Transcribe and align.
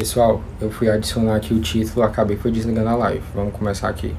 Pessoal, 0.00 0.40
eu 0.62 0.70
fui 0.70 0.88
adicionar 0.88 1.36
aqui 1.36 1.52
o 1.52 1.60
título, 1.60 2.02
acabei 2.02 2.34
foi 2.34 2.50
desligando 2.50 2.88
a 2.88 2.96
live. 2.96 3.22
Vamos 3.34 3.52
começar 3.52 3.86
aqui. 3.86 4.16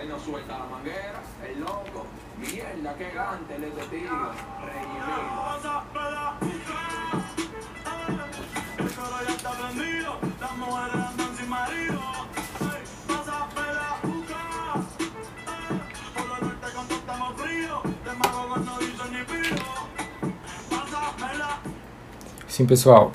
Él 0.00 0.08
no 0.08 0.18
suelta 0.18 0.58
la 0.58 0.66
manguera, 0.66 1.22
el 1.46 1.60
loco. 1.60 2.06
Mierda, 2.38 2.94
qué 2.96 3.10
gante 3.12 3.58
le 3.58 3.70
tigre. 3.70 4.08
Rey 4.64 4.86
El 8.78 8.90
coro 8.92 9.16
ya 9.26 9.34
está 9.34 9.50
prendido, 9.52 10.18
las 10.40 10.56
mujeres 10.56 10.94
andan 10.94 11.36
sin 11.36 11.48
marido. 11.48 12.00
Sim, 22.48 22.66
pessoal. 22.66 23.12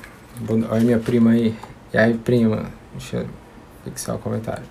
Olha 0.69 0.81
minha 0.81 0.99
prima 0.99 1.31
aí. 1.31 1.57
E 1.91 1.97
aí, 1.97 2.13
prima? 2.15 2.71
Deixa 2.91 3.17
eu 3.17 3.27
fixar 3.83 4.15
o 4.15 4.19
comentário. 4.19 4.63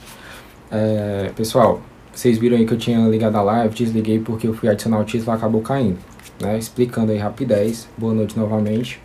É, 0.71 1.33
pessoal, 1.35 1.81
vocês 2.14 2.39
viram 2.39 2.57
aí 2.57 2.64
que 2.64 2.73
eu 2.73 2.79
tinha 2.79 2.98
ligado 3.08 3.35
a 3.36 3.42
live, 3.42 3.75
desliguei 3.75 4.20
porque 4.20 4.47
eu 4.47 4.55
fui 4.55 4.69
adicionar 4.69 5.01
o 5.01 5.05
título 5.05 5.33
e 5.33 5.36
acabou 5.36 5.61
caindo. 5.61 5.98
Né? 6.41 6.58
Explicando 6.58 7.11
aí 7.11 7.19
rapidez. 7.19 7.89
Boa 7.98 8.14
noite 8.14 8.39
novamente. 8.39 9.01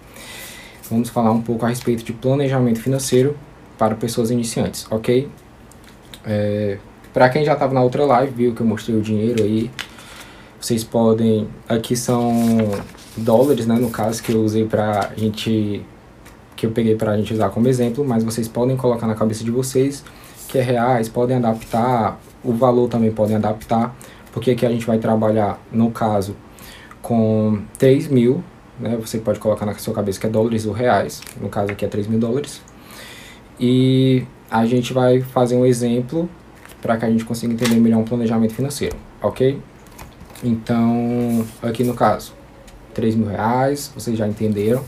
Vamos 0.89 1.09
falar 1.09 1.31
um 1.31 1.41
pouco 1.41 1.65
a 1.65 1.69
respeito 1.69 2.03
de 2.03 2.13
planejamento 2.13 2.79
financeiro 2.79 3.35
para 3.77 3.95
pessoas 3.95 4.29
iniciantes, 4.29 4.85
ok? 4.91 5.27
É, 6.23 6.77
para 7.11 7.29
quem 7.29 7.43
já 7.43 7.53
estava 7.53 7.73
na 7.73 7.81
outra 7.81 8.05
live, 8.05 8.31
viu 8.35 8.53
que 8.53 8.61
eu 8.61 8.67
mostrei 8.67 8.95
o 8.95 9.01
dinheiro 9.01 9.43
aí. 9.43 9.71
Vocês 10.59 10.83
podem. 10.83 11.47
Aqui 11.67 11.95
são 11.95 12.31
dólares, 13.17 13.65
né? 13.65 13.75
No 13.75 13.89
caso 13.89 14.21
que 14.21 14.31
eu 14.31 14.43
usei 14.43 14.65
pra 14.65 15.11
gente. 15.17 15.81
Que 16.55 16.65
eu 16.65 16.71
peguei 16.71 16.95
pra 16.95 17.17
gente 17.17 17.33
usar 17.33 17.49
como 17.49 17.67
exemplo, 17.67 18.05
mas 18.05 18.23
vocês 18.23 18.47
podem 18.47 18.77
colocar 18.77 19.07
na 19.07 19.15
cabeça 19.15 19.43
de 19.43 19.51
vocês 19.51 20.03
que 20.55 20.59
é 20.59 20.61
reais, 20.61 21.09
podem 21.09 21.35
adaptar, 21.35 22.17
o 22.41 22.53
valor 22.53 22.87
também 22.87 23.11
podem 23.11 23.35
adaptar, 23.35 23.93
porque 24.31 24.51
aqui 24.51 24.65
a 24.65 24.69
gente 24.69 24.87
vai 24.87 24.97
trabalhar, 24.97 25.59
no 25.69 25.91
caso, 25.91 26.33
com 27.01 27.59
3 27.77 28.07
mil, 28.07 28.41
né? 28.79 28.95
Você 29.01 29.17
pode 29.17 29.37
colocar 29.37 29.65
na 29.65 29.73
sua 29.75 29.93
cabeça 29.93 30.17
que 30.17 30.27
é 30.27 30.29
dólares 30.29 30.65
ou 30.65 30.71
reais, 30.71 31.21
no 31.41 31.49
caso 31.49 31.73
aqui 31.73 31.83
é 31.83 31.89
3 31.89 32.07
mil 32.07 32.19
dólares. 32.19 32.61
E 33.59 34.25
a 34.49 34.65
gente 34.65 34.93
vai 34.93 35.19
fazer 35.19 35.57
um 35.57 35.65
exemplo 35.65 36.29
para 36.81 36.95
que 36.95 37.03
a 37.03 37.09
gente 37.09 37.25
consiga 37.25 37.51
entender 37.51 37.75
melhor 37.75 37.99
um 37.99 38.05
planejamento 38.05 38.53
financeiro, 38.53 38.95
ok? 39.21 39.59
Então, 40.41 41.45
aqui 41.61 41.83
no 41.83 41.93
caso, 41.93 42.31
3 42.93 43.13
mil 43.15 43.27
reais, 43.27 43.91
vocês 43.93 44.17
já 44.17 44.25
entenderam. 44.25 44.81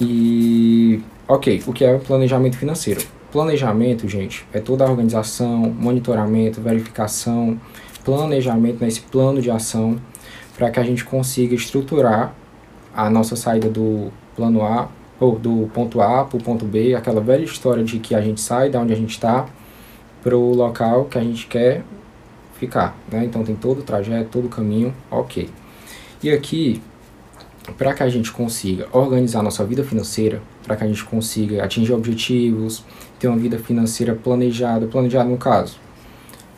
E, 0.00 1.00
ok, 1.28 1.62
o 1.64 1.72
que 1.72 1.84
é 1.84 1.96
planejamento 1.96 2.56
financeiro? 2.56 3.13
Planejamento, 3.34 4.08
gente, 4.08 4.46
é 4.52 4.60
toda 4.60 4.84
a 4.84 4.88
organização, 4.88 5.58
monitoramento, 5.58 6.60
verificação, 6.60 7.60
planejamento 8.04 8.84
nesse 8.84 9.00
plano 9.00 9.42
de 9.42 9.50
ação 9.50 9.98
para 10.56 10.70
que 10.70 10.78
a 10.78 10.84
gente 10.84 11.04
consiga 11.04 11.52
estruturar 11.52 12.32
a 12.94 13.10
nossa 13.10 13.34
saída 13.34 13.68
do 13.68 14.12
plano 14.36 14.62
A, 14.62 14.88
ou 15.18 15.36
do 15.36 15.68
ponto 15.74 16.00
A 16.00 16.24
para 16.24 16.36
o 16.38 16.40
ponto 16.40 16.64
B, 16.64 16.94
aquela 16.94 17.20
velha 17.20 17.42
história 17.42 17.82
de 17.82 17.98
que 17.98 18.14
a 18.14 18.20
gente 18.20 18.40
sai 18.40 18.70
da 18.70 18.78
onde 18.78 18.92
a 18.92 18.96
gente 18.96 19.10
está 19.10 19.46
para 20.22 20.36
o 20.36 20.54
local 20.54 21.06
que 21.06 21.18
a 21.18 21.20
gente 21.20 21.48
quer 21.48 21.82
ficar, 22.54 22.96
né? 23.10 23.24
Então 23.24 23.42
tem 23.42 23.56
todo 23.56 23.80
o 23.80 23.82
trajeto, 23.82 24.28
todo 24.30 24.44
o 24.44 24.48
caminho, 24.48 24.94
ok. 25.10 25.50
E 26.22 26.30
aqui, 26.30 26.80
para 27.72 27.94
que 27.94 28.02
a 28.02 28.08
gente 28.08 28.30
consiga 28.30 28.86
organizar 28.92 29.42
nossa 29.42 29.64
vida 29.64 29.82
financeira, 29.82 30.42
para 30.64 30.76
que 30.76 30.84
a 30.84 30.86
gente 30.86 31.04
consiga 31.04 31.64
atingir 31.64 31.92
objetivos, 31.92 32.84
ter 33.18 33.28
uma 33.28 33.38
vida 33.38 33.58
financeira 33.58 34.14
planejada, 34.14 34.86
planejada 34.86 35.28
no 35.28 35.38
caso, 35.38 35.76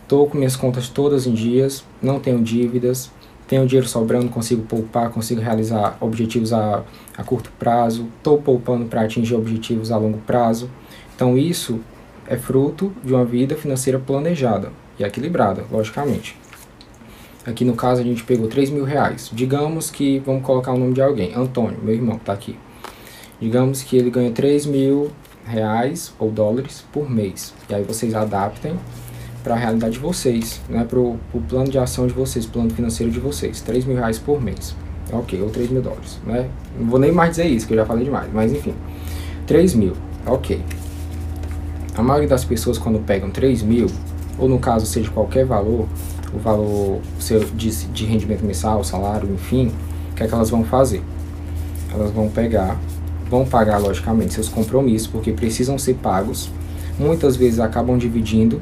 tô 0.07 0.25
com 0.25 0.37
minhas 0.37 0.55
contas 0.55 0.89
todas 0.89 1.25
em 1.25 1.33
dias, 1.33 1.83
não 2.01 2.19
tenho 2.19 2.41
dívidas, 2.41 3.11
tenho 3.47 3.65
dinheiro 3.65 3.87
sobrando, 3.87 4.29
consigo 4.29 4.63
poupar, 4.63 5.09
consigo 5.09 5.39
realizar 5.39 5.97
objetivos 6.01 6.51
a, 6.51 6.83
a 7.17 7.23
curto 7.23 7.49
prazo, 7.57 8.07
estou 8.17 8.41
poupando 8.41 8.85
para 8.85 9.01
atingir 9.01 9.35
objetivos 9.35 9.91
a 9.91 9.97
longo 9.97 10.17
prazo. 10.19 10.69
Então 11.15 11.37
isso 11.37 11.79
é 12.27 12.35
fruto 12.35 12.91
de 13.03 13.13
uma 13.13 13.23
vida 13.23 13.55
financeira 13.55 13.97
planejada 13.97 14.71
e 14.99 15.03
equilibrada, 15.03 15.63
logicamente. 15.71 16.35
Aqui 17.47 17.63
no 17.63 17.75
caso 17.75 18.01
a 18.01 18.03
gente 18.03 18.25
pegou 18.25 18.49
3 18.49 18.71
mil 18.71 18.83
reais. 18.83 19.31
Digamos 19.31 19.89
que, 19.89 20.19
vamos 20.19 20.43
colocar 20.43 20.73
o 20.73 20.77
nome 20.77 20.93
de 20.93 21.01
alguém, 21.01 21.33
Antônio, 21.33 21.79
meu 21.81 21.95
irmão, 21.95 22.19
tá 22.19 22.33
aqui. 22.33 22.59
Digamos 23.39 23.81
que 23.83 23.95
ele 23.95 24.09
ganha 24.09 24.31
3 24.31 24.65
mil 24.65 25.11
reais 25.45 26.13
ou 26.19 26.29
dólares 26.29 26.83
por 26.91 27.09
mês. 27.09 27.53
E 27.69 27.73
aí 27.73 27.83
vocês 27.83 28.13
adaptem 28.13 28.77
para 29.45 29.53
a 29.53 29.57
realidade 29.57 29.93
de 29.93 29.99
vocês, 29.99 30.59
né? 30.67 30.83
para 30.83 30.99
o 30.99 31.17
plano 31.47 31.71
de 31.71 31.79
ação 31.79 32.05
de 32.05 32.11
vocês, 32.11 32.45
plano 32.45 32.69
financeiro 32.69 33.09
de 33.09 33.19
vocês. 33.21 33.61
3 33.61 33.85
mil 33.85 33.95
reais 33.95 34.19
por 34.19 34.41
mês. 34.41 34.75
Ok, 35.13 35.41
ou 35.41 35.49
3 35.49 35.69
mil 35.69 35.81
dólares, 35.81 36.19
né? 36.25 36.49
Não 36.77 36.89
vou 36.89 36.99
nem 36.99 37.13
mais 37.13 37.29
dizer 37.29 37.45
isso, 37.45 37.65
que 37.65 37.71
eu 37.71 37.77
já 37.77 37.85
falei 37.85 38.03
demais, 38.03 38.29
mas 38.33 38.51
enfim. 38.51 38.73
3 39.45 39.73
mil, 39.73 39.93
ok. 40.25 40.61
A 41.95 42.03
maioria 42.03 42.27
das 42.27 42.43
pessoas 42.43 42.77
quando 42.77 42.99
pegam 42.99 43.29
3 43.29 43.63
mil, 43.63 43.87
ou 44.37 44.49
no 44.49 44.59
caso 44.59 44.85
seja 44.85 45.09
qualquer 45.09 45.45
valor, 45.45 45.87
o 46.33 46.39
valor 46.39 46.99
seu 47.19 47.39
de, 47.39 47.69
de 47.87 48.05
rendimento 48.05 48.43
mensal, 48.43 48.83
salário, 48.83 49.29
enfim, 49.33 49.71
o 50.11 50.15
que 50.15 50.23
é 50.23 50.27
que 50.27 50.33
elas 50.33 50.49
vão 50.49 50.63
fazer? 50.63 51.01
Elas 51.93 52.11
vão 52.11 52.29
pegar, 52.29 52.79
vão 53.29 53.45
pagar 53.45 53.77
logicamente 53.77 54.33
seus 54.33 54.49
compromissos, 54.49 55.07
porque 55.07 55.31
precisam 55.31 55.77
ser 55.77 55.95
pagos. 55.95 56.49
Muitas 56.99 57.35
vezes 57.35 57.59
acabam 57.59 57.97
dividindo, 57.97 58.61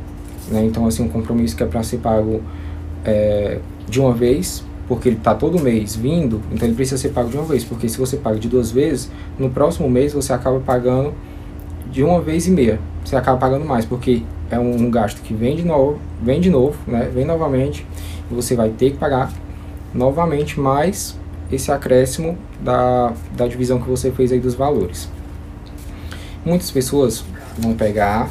né? 0.50 0.66
Então 0.66 0.86
assim, 0.86 1.04
um 1.04 1.10
compromisso 1.10 1.56
que 1.56 1.64
é 1.64 1.66
para 1.66 1.82
ser 1.84 1.98
pago 1.98 2.42
é, 3.04 3.60
de 3.90 4.00
uma 4.00 4.14
vez, 4.14 4.64
porque 4.88 5.10
ele 5.10 5.18
está 5.18 5.34
todo 5.34 5.60
mês 5.60 5.96
vindo, 5.96 6.42
então 6.52 6.68
ele 6.68 6.76
precisa 6.76 6.98
ser 6.98 7.10
pago 7.10 7.30
de 7.30 7.38
uma 7.38 7.46
vez, 7.46 7.64
porque 7.64 7.90
se 7.90 7.98
você 7.98 8.18
paga 8.18 8.38
de 8.38 8.48
duas 8.48 8.72
vezes, 8.72 9.10
no 9.40 9.50
próximo 9.50 9.90
mês 9.90 10.14
você 10.14 10.34
acaba 10.34 10.60
pagando 10.60 11.14
de 11.92 12.04
uma 12.04 12.22
vez 12.22 12.48
e 12.48 12.52
meia. 12.52 12.80
Você 13.04 13.16
acaba 13.16 13.38
pagando 13.38 13.66
mais, 13.66 13.86
porque 13.86 14.24
é 14.50 14.60
um, 14.60 14.90
gasto 14.90 15.22
que 15.22 15.34
vem 15.34 15.56
de 15.56 15.64
novo, 15.64 16.00
vem 16.22 16.40
de 16.40 16.50
novo, 16.50 16.78
né? 16.88 17.10
Vem 17.14 17.26
novamente, 17.26 17.86
e 18.30 18.34
você 18.34 18.56
vai 18.56 18.70
ter 18.70 18.92
que 18.92 18.98
pagar 18.98 19.32
novamente 19.94 20.60
mais 20.60 21.18
esse 21.52 21.72
acréscimo 21.72 22.38
da, 22.60 23.14
da 23.36 23.48
divisão 23.48 23.80
que 23.80 23.90
você 23.90 24.12
fez 24.12 24.32
aí 24.32 24.40
dos 24.40 24.56
valores. 24.56 25.10
Muitas 26.44 26.70
pessoas 26.70 27.24
vão 27.58 27.74
pegar 27.74 28.30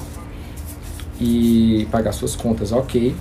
e 1.21 1.89
pagar 1.91 2.13
suas 2.13 2.37
contas, 2.37 2.73
ok. 2.73 3.15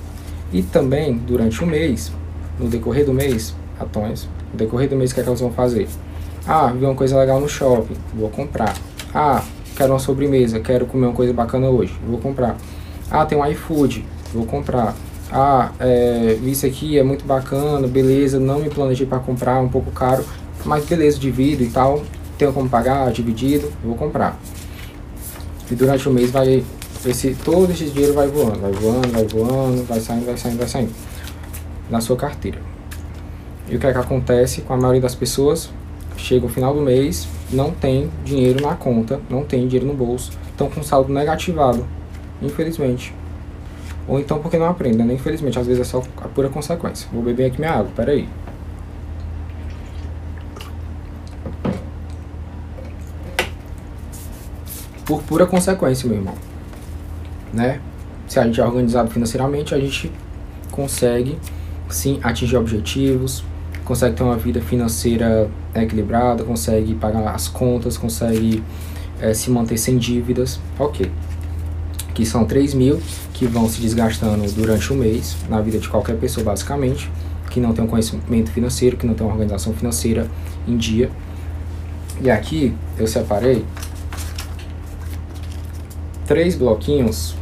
E 0.51 0.61
também, 0.61 1.15
durante 1.17 1.63
o 1.63 1.67
mês, 1.67 2.11
no 2.59 2.67
decorrer 2.67 3.05
do 3.05 3.13
mês, 3.13 3.55
ratões, 3.79 4.27
no 4.51 4.57
decorrer 4.57 4.89
do 4.89 4.95
mês, 4.95 5.11
o 5.11 5.15
que, 5.15 5.19
é 5.19 5.23
que 5.23 5.29
elas 5.29 5.41
vão 5.41 5.51
fazer? 5.51 5.87
Ah, 6.45 6.67
vi 6.67 6.85
uma 6.85 6.95
coisa 6.95 7.17
legal 7.17 7.39
no 7.39 7.47
shopping, 7.47 7.95
vou 8.13 8.29
comprar. 8.29 8.75
Ah, 9.13 9.43
quero 9.75 9.93
uma 9.93 9.99
sobremesa, 9.99 10.59
quero 10.59 10.85
comer 10.85 11.07
uma 11.07 11.13
coisa 11.13 11.33
bacana 11.33 11.69
hoje, 11.69 11.97
vou 12.07 12.19
comprar. 12.19 12.57
Ah, 13.13 13.27
tem 13.27 13.37
um 13.37 13.45
iFood, 13.45 14.03
vou 14.33 14.43
comprar. 14.43 14.95
Ah, 15.31 15.71
é, 15.79 16.35
isso 16.43 16.65
aqui 16.65 16.97
é 16.97 17.03
muito 17.03 17.23
bacana, 17.25 17.87
beleza, 17.87 18.39
não 18.39 18.57
me 18.57 18.71
planejei 18.71 19.05
para 19.05 19.19
comprar, 19.19 19.61
um 19.61 19.69
pouco 19.69 19.91
caro, 19.91 20.25
mas 20.65 20.83
beleza, 20.83 21.19
divido 21.19 21.61
e 21.61 21.69
tal, 21.69 22.01
tenho 22.39 22.51
como 22.51 22.67
pagar, 22.67 23.11
dividido, 23.11 23.71
vou 23.83 23.95
comprar. 23.95 24.35
E 25.69 25.75
durante 25.75 26.09
o 26.09 26.11
mês 26.11 26.31
vai, 26.31 26.63
esse, 27.05 27.35
todo 27.35 27.71
esse 27.71 27.85
dinheiro 27.85 28.15
vai 28.15 28.27
voando, 28.27 28.59
vai 28.59 28.71
voando, 28.71 29.07
vai 29.09 29.27
voando, 29.27 29.83
vai 29.83 29.99
saindo, 29.99 30.25
vai 30.25 30.35
saindo, 30.35 30.57
vai 30.57 30.67
saindo 30.67 30.91
na 31.91 32.01
sua 32.01 32.15
carteira. 32.15 32.57
E 33.69 33.75
o 33.75 33.79
que 33.79 33.85
é 33.85 33.91
que 33.91 33.97
acontece 33.99 34.61
com 34.61 34.73
a 34.73 34.77
maioria 34.77 35.01
das 35.01 35.13
pessoas? 35.13 35.69
Chega 36.17 36.47
o 36.47 36.49
final 36.49 36.73
do 36.73 36.81
mês, 36.81 37.27
não 37.51 37.69
tem 37.69 38.09
dinheiro 38.25 38.59
na 38.59 38.73
conta, 38.73 39.21
não 39.29 39.43
tem 39.43 39.67
dinheiro 39.67 39.85
no 39.85 39.93
bolso, 39.93 40.31
estão 40.49 40.67
com 40.67 40.81
saldo 40.81 41.13
negativado, 41.13 41.85
infelizmente. 42.45 43.13
Ou 44.07 44.19
então 44.19 44.39
porque 44.39 44.57
não 44.57 44.67
aprendem, 44.67 45.05
né? 45.05 45.13
Infelizmente, 45.13 45.57
às 45.57 45.65
vezes 45.65 45.81
é 45.81 45.85
só 45.85 46.03
a 46.17 46.27
pura 46.27 46.49
consequência. 46.49 47.07
Vou 47.11 47.23
beber 47.23 47.45
aqui 47.45 47.59
minha 47.59 47.71
água, 47.71 47.91
peraí. 47.95 48.27
Por 55.05 55.21
pura 55.23 55.45
consequência, 55.45 56.07
meu 56.07 56.17
irmão. 56.17 56.35
Né? 57.53 57.79
Se 58.27 58.39
a 58.39 58.43
gente 58.43 58.59
é 58.59 58.65
organizado 58.65 59.09
financeiramente, 59.09 59.75
a 59.75 59.79
gente 59.79 60.11
consegue 60.71 61.37
sim 61.89 62.19
atingir 62.23 62.57
objetivos, 62.57 63.43
consegue 63.85 64.15
ter 64.15 64.23
uma 64.23 64.37
vida 64.37 64.59
financeira 64.61 65.49
equilibrada, 65.75 66.43
consegue 66.43 66.95
pagar 66.95 67.27
as 67.33 67.47
contas, 67.47 67.97
consegue 67.97 68.63
é, 69.19 69.33
se 69.33 69.51
manter 69.51 69.77
sem 69.77 69.97
dívidas, 69.97 70.59
ok. 70.79 71.11
Que 72.13 72.25
são 72.25 72.45
3 72.45 72.73
mil 72.73 73.01
que 73.33 73.47
vão 73.47 73.67
se 73.67 73.81
desgastando 73.81 74.49
durante 74.51 74.93
o 74.93 74.95
mês, 74.95 75.35
na 75.49 75.59
vida 75.61 75.79
de 75.79 75.89
qualquer 75.89 76.15
pessoa 76.17 76.43
basicamente, 76.43 77.09
que 77.49 77.59
não 77.59 77.73
tem 77.73 77.83
um 77.83 77.87
conhecimento 77.87 78.51
financeiro, 78.51 78.97
que 78.97 79.05
não 79.05 79.13
tem 79.13 79.25
uma 79.25 79.33
organização 79.33 79.73
financeira 79.73 80.27
em 80.67 80.77
dia. 80.77 81.09
E 82.21 82.29
aqui 82.29 82.73
eu 82.97 83.07
separei 83.07 83.65
três 86.25 86.55
bloquinhos 86.55 87.35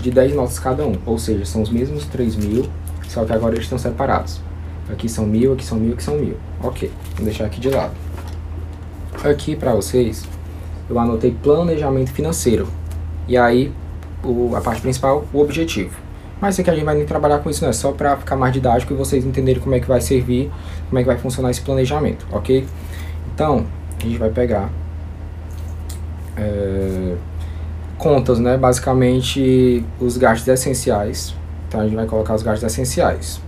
de 0.00 0.10
10 0.10 0.34
notas 0.34 0.58
cada 0.58 0.86
um, 0.86 0.96
ou 1.04 1.18
seja, 1.18 1.44
são 1.44 1.62
os 1.62 1.70
mesmos 1.70 2.04
3 2.06 2.36
mil, 2.36 2.66
só 3.08 3.24
que 3.24 3.32
agora 3.32 3.54
eles 3.54 3.64
estão 3.64 3.78
separados. 3.78 4.40
Aqui 4.90 5.08
são 5.08 5.26
mil, 5.26 5.52
aqui 5.52 5.64
são 5.64 5.78
mil, 5.78 5.92
aqui 5.92 6.02
são 6.02 6.16
mil. 6.16 6.36
Ok, 6.62 6.90
vou 7.16 7.24
deixar 7.24 7.44
aqui 7.44 7.60
de 7.60 7.70
lado. 7.70 7.92
Aqui 9.22 9.54
para 9.54 9.74
vocês, 9.74 10.24
eu 10.88 10.98
anotei 10.98 11.30
planejamento 11.30 12.10
financeiro. 12.12 12.66
E 13.28 13.36
aí, 13.36 13.72
o, 14.22 14.54
a 14.56 14.60
parte 14.60 14.80
principal, 14.80 15.24
o 15.32 15.40
objetivo. 15.40 15.96
Mas 16.40 16.54
isso 16.54 16.62
aqui 16.62 16.70
a 16.70 16.74
gente 16.74 16.84
vai 16.84 17.02
trabalhar 17.04 17.38
com 17.40 17.50
isso, 17.50 17.62
não 17.62 17.70
é 17.70 17.72
só 17.72 17.92
para 17.92 18.16
ficar 18.16 18.34
mais 18.34 18.52
didático 18.52 18.94
e 18.94 18.96
vocês 18.96 19.24
entenderem 19.24 19.62
como 19.62 19.74
é 19.74 19.80
que 19.80 19.86
vai 19.86 20.00
servir, 20.00 20.50
como 20.88 20.98
é 20.98 21.02
que 21.02 21.06
vai 21.06 21.18
funcionar 21.18 21.50
esse 21.50 21.60
planejamento, 21.60 22.26
ok? 22.32 22.66
Então, 23.34 23.66
a 23.98 24.02
gente 24.02 24.18
vai 24.18 24.30
pegar 24.30 24.70
é, 26.36 27.14
contas, 27.98 28.38
né? 28.38 28.56
Basicamente, 28.56 29.84
os 30.00 30.16
gastos 30.16 30.48
essenciais. 30.48 31.34
Então, 31.68 31.80
a 31.80 31.84
gente 31.84 31.94
vai 31.94 32.06
colocar 32.06 32.34
os 32.34 32.42
gastos 32.42 32.72
essenciais. 32.72 33.40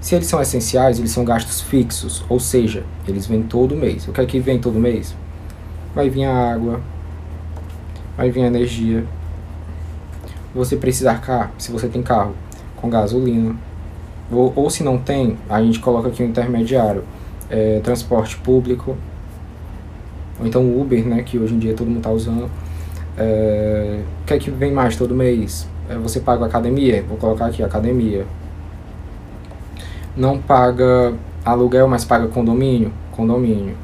Se 0.00 0.14
eles 0.14 0.26
são 0.26 0.42
essenciais, 0.42 0.98
eles 0.98 1.12
são 1.12 1.24
gastos 1.24 1.60
fixos, 1.60 2.24
ou 2.28 2.38
seja, 2.38 2.82
eles 3.06 3.26
vêm 3.26 3.42
todo 3.42 3.74
mês. 3.74 4.06
O 4.06 4.12
que 4.12 4.20
é 4.20 4.26
que 4.26 4.38
vem 4.38 4.58
todo 4.58 4.78
mês? 4.78 5.14
Vai 5.94 6.10
vir 6.10 6.24
a 6.24 6.52
água, 6.52 6.80
vai 8.16 8.30
vir 8.30 8.42
a 8.42 8.46
energia. 8.48 9.04
Você 10.54 10.76
precisa 10.76 11.10
arcar, 11.10 11.50
se 11.58 11.72
você 11.72 11.88
tem 11.88 12.02
carro, 12.02 12.34
com 12.76 12.88
gasolina. 12.90 13.54
Ou, 14.30 14.52
ou 14.54 14.70
se 14.70 14.82
não 14.82 14.98
tem, 14.98 15.38
a 15.48 15.62
gente 15.62 15.78
coloca 15.80 16.08
aqui 16.08 16.22
um 16.22 16.26
intermediário, 16.26 17.04
é, 17.50 17.80
transporte 17.80 18.36
público, 18.38 18.96
ou 20.40 20.46
então 20.46 20.80
Uber, 20.80 21.06
né, 21.06 21.22
que 21.22 21.38
hoje 21.38 21.54
em 21.54 21.58
dia 21.58 21.74
todo 21.74 21.86
mundo 21.86 21.98
está 21.98 22.10
usando. 22.10 22.50
É, 23.16 24.00
o 24.22 24.26
que 24.26 24.34
é 24.34 24.38
que 24.38 24.50
vem 24.50 24.72
mais 24.72 24.96
todo 24.96 25.14
mês? 25.14 25.66
É, 25.88 25.96
você 25.96 26.20
paga 26.20 26.46
academia? 26.46 27.02
Vou 27.06 27.16
colocar 27.16 27.46
aqui 27.46 27.62
academia 27.62 28.26
não 30.16 30.38
paga 30.38 31.14
aluguel, 31.44 31.88
mas 31.88 32.04
paga 32.04 32.28
condomínio, 32.28 32.92
condomínio. 33.12 33.74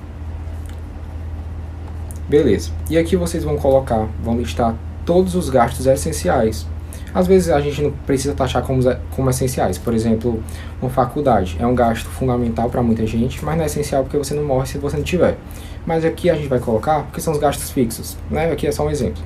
Beleza. 2.29 2.71
E 2.91 2.99
aqui 2.99 3.17
vocês 3.17 3.43
vão 3.43 3.57
colocar, 3.57 4.07
vão 4.23 4.37
listar 4.37 4.75
todos 5.09 5.35
os 5.35 5.49
gastos 5.49 5.87
essenciais. 5.87 6.67
Às 7.15 7.27
vezes 7.27 7.49
a 7.49 7.59
gente 7.63 7.81
não 7.81 7.91
precisa 7.91 8.35
taxar 8.35 8.63
como, 8.63 8.83
como 9.17 9.31
essenciais. 9.31 9.79
Por 9.79 9.95
exemplo, 9.95 10.43
uma 10.83 10.91
faculdade 10.91 11.57
é 11.59 11.67
um 11.67 11.75
gasto 11.75 12.05
fundamental 12.11 12.69
para 12.69 12.83
muita 12.83 13.07
gente, 13.07 13.43
mas 13.43 13.57
não 13.57 13.63
é 13.63 13.67
essencial 13.67 14.03
porque 14.03 14.19
você 14.19 14.35
não 14.35 14.45
morre 14.45 14.67
se 14.67 14.77
você 14.77 14.99
não 14.99 15.03
tiver. 15.03 15.39
Mas 15.87 16.05
aqui 16.05 16.29
a 16.29 16.35
gente 16.35 16.49
vai 16.49 16.59
colocar 16.59 17.05
porque 17.05 17.23
são 17.23 17.33
os 17.33 17.39
gastos 17.39 17.71
fixos. 17.71 18.19
Né? 18.31 18.53
Aqui 18.53 18.67
é 18.67 18.71
só 18.71 18.87
um 18.87 18.91
exemplo. 18.91 19.23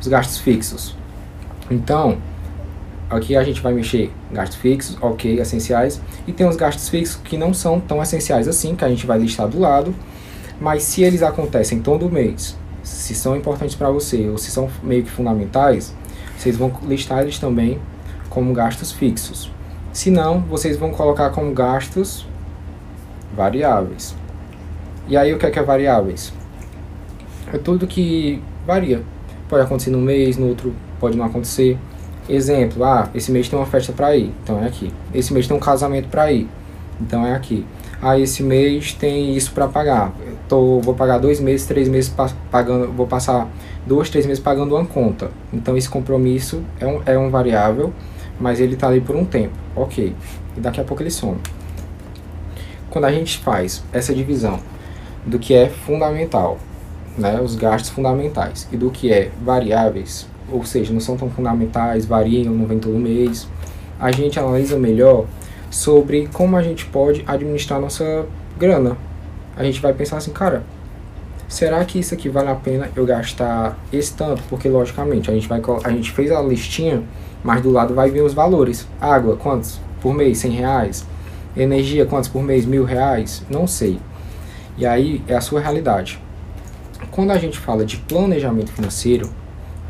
Os 0.00 0.06
gastos 0.06 0.38
fixos. 0.38 0.94
Então, 1.68 2.16
Aqui 3.10 3.34
a 3.34 3.42
gente 3.42 3.60
vai 3.60 3.72
mexer 3.72 4.08
gastos 4.30 4.56
fixos, 4.58 4.96
ok, 5.00 5.40
essenciais. 5.40 6.00
E 6.28 6.32
tem 6.32 6.46
os 6.46 6.54
gastos 6.54 6.88
fixos 6.88 7.20
que 7.24 7.36
não 7.36 7.52
são 7.52 7.80
tão 7.80 8.00
essenciais 8.00 8.46
assim, 8.46 8.76
que 8.76 8.84
a 8.84 8.88
gente 8.88 9.04
vai 9.04 9.18
listar 9.18 9.48
do 9.48 9.58
lado. 9.58 9.92
Mas 10.60 10.84
se 10.84 11.02
eles 11.02 11.20
acontecem 11.20 11.80
todo 11.80 12.08
mês, 12.08 12.56
se 12.82 13.14
são 13.14 13.36
importantes 13.36 13.74
para 13.74 13.90
você 13.90 14.28
ou 14.28 14.38
se 14.38 14.50
são 14.50 14.68
meio 14.82 15.02
que 15.02 15.10
fundamentais, 15.10 15.94
vocês 16.36 16.56
vão 16.56 16.72
listar 16.82 17.20
eles 17.22 17.38
também 17.38 17.78
como 18.28 18.52
gastos 18.52 18.92
fixos. 18.92 19.50
Se 19.92 20.10
não, 20.10 20.40
vocês 20.40 20.76
vão 20.76 20.90
colocar 20.90 21.30
como 21.30 21.52
gastos 21.52 22.26
variáveis. 23.34 24.14
E 25.08 25.16
aí 25.16 25.34
o 25.34 25.38
que 25.38 25.46
é 25.46 25.50
que 25.50 25.58
é 25.58 25.62
variáveis? 25.62 26.32
É 27.52 27.58
tudo 27.58 27.86
que 27.86 28.42
varia. 28.66 29.02
Pode 29.48 29.64
acontecer 29.64 29.90
no 29.90 29.98
mês, 29.98 30.36
no 30.36 30.48
outro 30.48 30.74
pode 31.00 31.16
não 31.16 31.24
acontecer. 31.24 31.76
Exemplo, 32.28 32.84
ah, 32.84 33.08
esse 33.12 33.32
mês 33.32 33.48
tem 33.48 33.58
uma 33.58 33.66
festa 33.66 33.92
para 33.92 34.16
ir, 34.16 34.32
então 34.44 34.62
é 34.62 34.66
aqui. 34.66 34.92
Esse 35.12 35.32
mês 35.32 35.48
tem 35.48 35.56
um 35.56 35.60
casamento 35.60 36.08
para 36.08 36.30
ir, 36.30 36.48
então 37.00 37.26
é 37.26 37.34
aqui. 37.34 37.66
Ah, 38.00 38.18
esse 38.18 38.42
mês 38.42 38.92
tem 38.92 39.36
isso 39.36 39.52
para 39.52 39.66
pagar. 39.66 40.12
Tô, 40.50 40.80
vou 40.80 40.94
pagar 40.94 41.18
dois 41.18 41.38
meses, 41.38 41.64
três 41.64 41.88
meses 41.88 42.12
pagando, 42.50 42.90
vou 42.92 43.06
passar 43.06 43.48
dois, 43.86 44.10
três 44.10 44.26
meses 44.26 44.42
pagando 44.42 44.74
uma 44.74 44.84
conta. 44.84 45.30
Então 45.52 45.76
esse 45.76 45.88
compromisso 45.88 46.64
é 46.80 46.86
um, 46.88 47.00
é 47.06 47.16
um 47.16 47.30
variável, 47.30 47.92
mas 48.40 48.58
ele 48.58 48.74
está 48.74 48.88
ali 48.88 49.00
por 49.00 49.14
um 49.14 49.24
tempo, 49.24 49.54
ok. 49.76 50.12
E 50.56 50.60
daqui 50.60 50.80
a 50.80 50.84
pouco 50.84 51.04
ele 51.04 51.10
some. 51.10 51.38
Quando 52.90 53.04
a 53.04 53.12
gente 53.12 53.38
faz 53.38 53.84
essa 53.92 54.12
divisão 54.12 54.58
do 55.24 55.38
que 55.38 55.54
é 55.54 55.68
fundamental, 55.68 56.58
né, 57.16 57.40
os 57.40 57.54
gastos 57.54 57.90
fundamentais, 57.90 58.66
e 58.72 58.76
do 58.76 58.90
que 58.90 59.12
é 59.12 59.30
variáveis, 59.40 60.26
ou 60.50 60.64
seja, 60.64 60.92
não 60.92 60.98
são 60.98 61.16
tão 61.16 61.30
fundamentais, 61.30 62.04
variam, 62.04 62.52
não 62.52 62.66
vem 62.66 62.80
todo 62.80 62.98
mês. 62.98 63.46
A 64.00 64.10
gente 64.10 64.36
analisa 64.40 64.76
melhor 64.76 65.26
sobre 65.70 66.28
como 66.32 66.56
a 66.56 66.62
gente 66.62 66.86
pode 66.86 67.22
administrar 67.24 67.80
nossa 67.80 68.26
grana. 68.58 68.96
A 69.60 69.62
gente 69.62 69.78
vai 69.78 69.92
pensar 69.92 70.16
assim, 70.16 70.30
cara, 70.30 70.62
será 71.46 71.84
que 71.84 71.98
isso 71.98 72.14
aqui 72.14 72.30
vale 72.30 72.48
a 72.48 72.54
pena 72.54 72.88
eu 72.96 73.04
gastar 73.04 73.78
esse 73.92 74.14
tanto? 74.14 74.42
Porque 74.48 74.70
logicamente 74.70 75.30
a 75.30 75.34
gente 75.34 75.46
vai 75.46 75.60
a 75.84 75.90
gente 75.90 76.12
fez 76.12 76.32
a 76.32 76.40
listinha, 76.40 77.02
mas 77.44 77.60
do 77.60 77.70
lado 77.70 77.94
vai 77.94 78.10
vir 78.10 78.22
os 78.22 78.32
valores. 78.32 78.88
Água, 78.98 79.36
quantos 79.36 79.78
por 80.00 80.14
mês? 80.14 80.38
100 80.38 80.50
reais. 80.52 81.06
Energia, 81.54 82.06
quantos 82.06 82.30
por 82.30 82.42
mês? 82.42 82.64
Mil 82.64 82.84
reais? 82.84 83.42
Não 83.50 83.66
sei. 83.66 84.00
E 84.78 84.86
aí 84.86 85.22
é 85.28 85.34
a 85.34 85.42
sua 85.42 85.60
realidade. 85.60 86.18
Quando 87.10 87.30
a 87.30 87.36
gente 87.36 87.58
fala 87.58 87.84
de 87.84 87.98
planejamento 87.98 88.72
financeiro, 88.72 89.28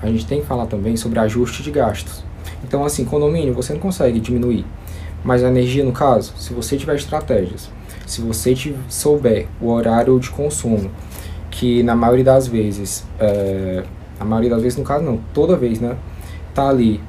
a 0.03 0.09
gente 0.09 0.27
tem 0.27 0.41
que 0.41 0.49
falar 0.49 0.67
também 0.67 0.97
sobre 0.97 1.21
ajuste 1.21 1.63
de 1.63 1.71
gastos. 1.71 2.25
Então, 2.65 2.85
assim, 2.85 3.05
condomínio 3.05 3.55
você 3.55 3.73
não 3.73 3.81
consegue 3.81 4.19
diminuir, 4.19 4.67
mas 5.23 5.45
a 5.45 5.49
energia, 5.49 5.85
no 5.85 5.93
caso, 5.93 6.33
se 6.37 6.53
você 6.53 6.77
tiver 6.77 6.97
estratégias, 6.97 7.71
se 8.11 8.21
você 8.21 8.53
souber 8.89 9.47
o 9.61 9.69
horário 9.69 10.19
de 10.19 10.31
consumo, 10.31 10.91
que 11.49 11.81
na 11.85 11.95
maioria 11.95 12.25
das 12.25 12.49
vezes, 12.49 13.07
é, 13.21 13.85
a 14.19 14.25
maioria 14.25 14.51
das 14.51 14.63
vezes, 14.63 14.77
no 14.77 14.85
caso, 14.85 15.05
não, 15.05 15.21
toda 15.33 15.57
vez, 15.57 15.79
né, 15.79 15.97
tá 16.53 16.69
ali 16.69 17.01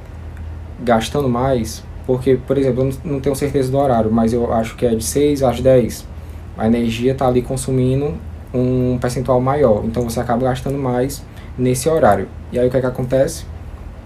gastando 0.80 1.28
mais, 1.28 1.84
porque, 2.06 2.36
por 2.46 2.56
exemplo, 2.56 2.84
eu 2.84 2.94
não 3.04 3.20
tenho 3.20 3.36
certeza 3.36 3.72
do 3.72 3.80
horário, 3.80 4.12
mas 4.12 4.32
eu 4.32 4.54
acho 4.54 4.76
que 4.76 4.86
é 4.86 4.94
de 4.94 5.04
6 5.04 5.42
às 5.42 5.60
10, 5.60 6.08
a 6.56 6.68
energia 6.68 7.16
tá 7.16 7.28
ali 7.28 7.42
consumindo 7.42 8.14
um 8.54 9.00
percentual 9.00 9.42
maior, 9.42 9.84
então 9.84 10.04
você 10.04 10.20
acaba 10.20 10.44
gastando 10.44 10.78
mais 10.78 11.24
nesse 11.58 11.90
horário. 11.90 12.28
E 12.52 12.60
aí 12.60 12.68
o 12.68 12.70
que 12.70 12.78
é 12.78 12.80
que 12.80 12.86
acontece? 12.86 13.44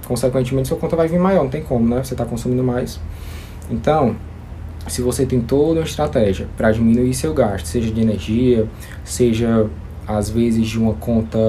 Consequentemente, 0.08 0.70
sua 0.70 0.78
conta 0.78 0.96
vai 0.96 1.10
vir 1.10 1.20
maior, 1.20 1.44
não 1.44 1.50
tem 1.50 1.62
como, 1.62 1.90
né? 1.94 2.02
Você 2.02 2.14
está 2.14 2.24
consumindo 2.24 2.64
mais. 2.64 3.02
Então, 3.70 4.16
se 4.88 5.02
você 5.02 5.26
tem 5.26 5.42
toda 5.42 5.80
uma 5.80 5.86
estratégia 5.86 6.48
para 6.56 6.72
diminuir 6.72 7.14
seu 7.14 7.34
gasto, 7.34 7.66
seja 7.66 7.92
de 7.92 8.02
energia, 8.02 8.68
seja 9.04 9.68
às 10.08 10.30
vezes 10.30 10.68
de 10.68 10.78
uma 10.78 10.94
conta 10.94 11.40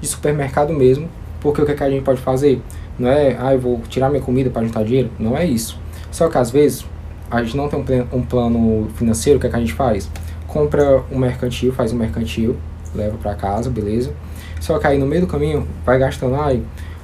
de 0.00 0.06
supermercado 0.06 0.72
mesmo, 0.72 1.08
porque 1.40 1.62
o 1.62 1.66
que, 1.66 1.72
é 1.72 1.74
que 1.74 1.82
a 1.82 1.90
gente 1.90 2.02
pode 2.02 2.20
fazer? 2.20 2.60
Não 2.98 3.08
é, 3.08 3.36
ah, 3.38 3.54
eu 3.54 3.60
vou 3.60 3.80
tirar 3.88 4.10
minha 4.10 4.22
comida 4.22 4.50
para 4.50 4.64
juntar 4.64 4.84
dinheiro? 4.84 5.10
Não 5.18 5.36
é 5.36 5.44
isso. 5.44 5.78
Só 6.10 6.28
que 6.28 6.38
às 6.38 6.50
vezes 6.50 6.84
a 7.30 7.42
gente 7.42 7.56
não 7.56 7.68
tem 7.68 8.06
um 8.12 8.22
plano 8.22 8.88
financeiro, 8.94 9.38
o 9.38 9.40
que, 9.40 9.46
é 9.46 9.50
que 9.50 9.56
a 9.56 9.60
gente 9.60 9.72
faz? 9.72 10.08
Compra 10.46 11.02
um 11.10 11.18
mercantil, 11.18 11.72
faz 11.72 11.92
um 11.92 11.96
mercantil, 11.96 12.56
leva 12.94 13.16
para 13.18 13.34
casa, 13.34 13.68
beleza? 13.68 14.12
Só 14.60 14.78
que 14.78 14.86
aí 14.86 14.98
no 14.98 15.06
meio 15.06 15.22
do 15.22 15.26
caminho 15.26 15.66
vai 15.84 15.98
gastando, 15.98 16.36
ai, 16.36 16.62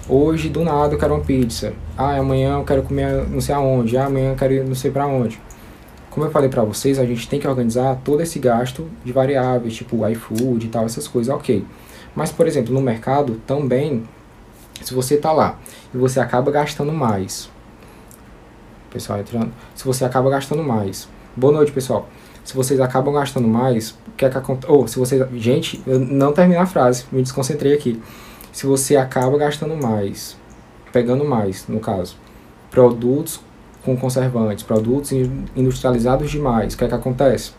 hoje 0.08 0.48
do 0.48 0.64
nada 0.64 0.94
eu 0.94 0.98
quero 0.98 1.14
uma 1.14 1.22
pizza, 1.22 1.72
ah, 1.96 2.16
amanhã 2.16 2.58
eu 2.58 2.64
quero 2.64 2.82
comer 2.82 3.28
não 3.28 3.40
sei 3.40 3.54
aonde, 3.54 3.96
ah, 3.96 4.06
amanhã 4.06 4.30
eu 4.30 4.36
quero 4.36 4.52
ir 4.52 4.64
não 4.64 4.74
sei 4.74 4.90
para 4.90 5.06
onde. 5.06 5.40
Como 6.12 6.26
eu 6.26 6.30
falei 6.30 6.50
para 6.50 6.62
vocês, 6.62 6.98
a 6.98 7.06
gente 7.06 7.26
tem 7.26 7.40
que 7.40 7.48
organizar 7.48 7.98
todo 8.04 8.20
esse 8.20 8.38
gasto 8.38 8.86
de 9.02 9.12
variáveis, 9.12 9.74
tipo 9.74 10.06
iFood 10.06 10.66
e 10.66 10.68
tal, 10.68 10.84
essas 10.84 11.08
coisas, 11.08 11.34
ok. 11.34 11.64
Mas, 12.14 12.30
por 12.30 12.46
exemplo, 12.46 12.74
no 12.74 12.82
mercado 12.82 13.40
também, 13.46 14.04
se 14.82 14.92
você 14.92 15.16
tá 15.16 15.32
lá 15.32 15.58
e 15.94 15.96
você 15.96 16.20
acaba 16.20 16.50
gastando 16.50 16.92
mais, 16.92 17.48
pessoal 18.90 19.20
entrando, 19.20 19.52
se 19.74 19.86
você 19.86 20.04
acaba 20.04 20.28
gastando 20.28 20.62
mais, 20.62 21.08
boa 21.34 21.50
noite, 21.50 21.72
pessoal. 21.72 22.06
Se 22.44 22.54
vocês 22.54 22.78
acabam 22.78 23.14
gastando 23.14 23.48
mais, 23.48 23.92
o 24.06 24.10
que 24.14 24.26
é 24.26 24.28
acontece? 24.28 24.70
Ou, 24.70 24.86
se 24.86 24.98
vocês. 24.98 25.24
Gente, 25.34 25.82
eu 25.86 25.98
não 25.98 26.32
terminei 26.34 26.60
a 26.60 26.66
frase, 26.66 27.04
me 27.10 27.22
desconcentrei 27.22 27.72
aqui. 27.72 28.02
Se 28.52 28.66
você 28.66 28.96
acaba 28.96 29.38
gastando 29.38 29.76
mais, 29.76 30.36
pegando 30.92 31.24
mais, 31.24 31.66
no 31.68 31.80
caso, 31.80 32.16
produtos 32.70 33.40
com 33.84 33.96
conservantes, 33.96 34.64
produtos 34.64 35.12
industrializados 35.56 36.30
demais, 36.30 36.74
o 36.74 36.78
que 36.78 36.84
é 36.84 36.88
que 36.88 36.94
acontece? 36.94 37.52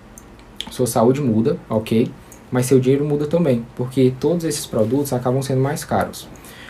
Sua 0.72 0.88
saúde 0.88 1.22
muda, 1.22 1.58
ok? 1.70 2.10
Mas 2.52 2.66
seu 2.66 2.80
dinheiro 2.80 3.04
muda 3.04 3.28
também, 3.28 3.66
porque 3.76 4.14
todos 4.20 4.46
esses 4.46 4.66
produtos 4.66 5.12
acabam 5.12 5.42
sendo 5.42 5.62
mais 5.62 5.84
caros. 5.84 6.28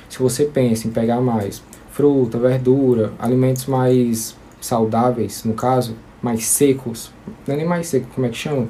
Se 0.10 0.20
você 0.20 0.46
pensa 0.46 0.88
em 0.88 0.92
pegar 0.92 1.22
mais 1.22 1.62
fruta, 1.92 2.38
verdura, 2.38 3.14
alimentos 3.20 3.66
mais 3.66 4.36
saudáveis, 4.60 5.44
no 5.44 5.54
caso, 5.54 5.96
mais 6.22 6.46
secos, 6.46 7.12
não 7.46 7.54
é 7.54 7.58
nem 7.58 7.66
mais 7.66 7.88
seco, 7.88 8.08
como 8.16 8.26
é 8.26 8.30
que 8.30 8.38
chama? 8.38 8.68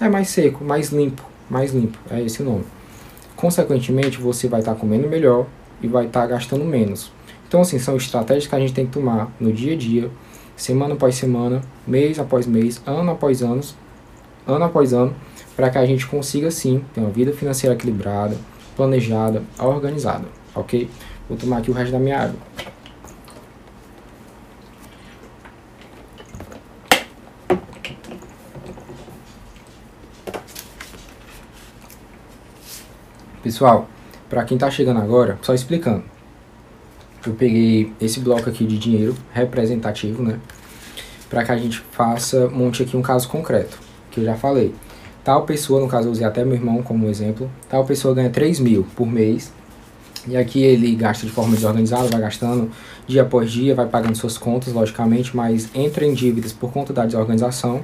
É 0.00 0.08
mais 0.08 0.28
seco, 0.28 0.64
mais 0.64 0.90
limpo, 0.90 1.22
mais 1.48 1.72
limpo, 1.72 1.98
é 2.10 2.20
esse 2.20 2.42
o 2.42 2.44
nome. 2.44 2.64
Consequentemente, 3.34 4.20
você 4.20 4.46
vai 4.46 4.60
estar 4.60 4.74
tá 4.74 4.80
comendo 4.80 5.08
melhor 5.08 5.46
e 5.82 5.88
vai 5.88 6.06
estar 6.06 6.22
tá 6.22 6.26
gastando 6.26 6.64
menos. 6.64 7.10
Então, 7.52 7.60
assim, 7.60 7.78
são 7.78 7.98
estratégias 7.98 8.46
que 8.46 8.54
a 8.54 8.58
gente 8.58 8.72
tem 8.72 8.86
que 8.86 8.92
tomar 8.92 9.30
no 9.38 9.52
dia 9.52 9.74
a 9.74 9.76
dia, 9.76 10.10
semana 10.56 10.94
após 10.94 11.16
semana, 11.16 11.60
mês 11.86 12.18
após 12.18 12.46
mês, 12.46 12.80
ano 12.86 13.10
após 13.10 13.42
ano, 13.42 13.60
ano 14.46 14.64
após 14.64 14.94
ano, 14.94 15.14
para 15.54 15.68
que 15.68 15.76
a 15.76 15.84
gente 15.84 16.06
consiga, 16.06 16.50
sim, 16.50 16.82
ter 16.94 17.00
uma 17.00 17.10
vida 17.10 17.30
financeira 17.34 17.76
equilibrada, 17.76 18.38
planejada, 18.74 19.42
organizada, 19.58 20.24
ok? 20.54 20.88
Vou 21.28 21.36
tomar 21.36 21.58
aqui 21.58 21.70
o 21.70 21.74
resto 21.74 21.92
da 21.92 21.98
minha 21.98 22.20
água. 22.20 22.40
Pessoal, 33.42 33.86
para 34.30 34.42
quem 34.44 34.56
está 34.56 34.70
chegando 34.70 35.00
agora, 35.02 35.38
só 35.42 35.52
explicando 35.52 36.21
eu 37.26 37.34
peguei 37.34 37.92
esse 38.00 38.20
bloco 38.20 38.48
aqui 38.48 38.64
de 38.66 38.78
dinheiro 38.78 39.14
representativo, 39.32 40.22
né? 40.22 40.38
Para 41.30 41.44
que 41.44 41.52
a 41.52 41.56
gente 41.56 41.82
faça, 41.92 42.48
monte 42.48 42.82
aqui 42.82 42.96
um 42.96 43.02
caso 43.02 43.28
concreto, 43.28 43.78
que 44.10 44.20
eu 44.20 44.24
já 44.24 44.34
falei. 44.34 44.74
Tal 45.24 45.44
pessoa, 45.44 45.80
no 45.80 45.88
caso 45.88 46.08
eu 46.08 46.12
usei 46.12 46.26
até 46.26 46.44
meu 46.44 46.54
irmão 46.54 46.82
como 46.82 47.08
exemplo, 47.08 47.50
tal 47.68 47.84
pessoa 47.84 48.14
ganha 48.14 48.28
3 48.28 48.58
mil 48.58 48.86
por 48.96 49.06
mês, 49.06 49.52
e 50.26 50.36
aqui 50.36 50.62
ele 50.62 50.94
gasta 50.94 51.26
de 51.26 51.32
forma 51.32 51.54
desorganizada, 51.54 52.08
vai 52.08 52.20
gastando 52.20 52.70
dia 53.06 53.22
após 53.22 53.50
dia, 53.50 53.74
vai 53.74 53.86
pagando 53.86 54.16
suas 54.16 54.36
contas, 54.38 54.72
logicamente, 54.72 55.36
mas 55.36 55.68
entra 55.74 56.04
em 56.04 56.14
dívidas 56.14 56.52
por 56.52 56.72
conta 56.72 56.92
da 56.92 57.04
desorganização, 57.04 57.82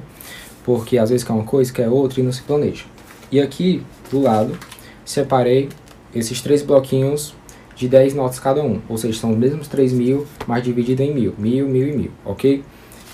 porque 0.63 0.97
às 0.97 1.09
vezes 1.09 1.25
quer 1.25 1.33
uma 1.33 1.43
coisa, 1.43 1.71
quer 1.71 1.89
outra 1.89 2.19
e 2.19 2.23
não 2.23 2.31
se 2.31 2.41
planeja. 2.41 2.85
E 3.31 3.39
aqui, 3.39 3.83
do 4.09 4.21
lado, 4.21 4.57
separei 5.03 5.69
esses 6.13 6.41
três 6.41 6.61
bloquinhos 6.61 7.33
de 7.79 7.87
10 7.87 8.13
notas 8.13 8.39
cada 8.39 8.61
um, 8.61 8.81
ou 8.89 8.97
seja, 8.97 9.17
são 9.17 9.31
os 9.31 9.37
mesmos 9.37 9.69
3 9.69 9.93
mil, 9.93 10.27
mas 10.45 10.61
dividido 10.61 11.01
em 11.01 11.13
mil, 11.13 11.33
mil, 11.37 11.65
mil 11.65 11.87
e 11.87 11.95
mil, 11.95 12.11
ok? 12.25 12.61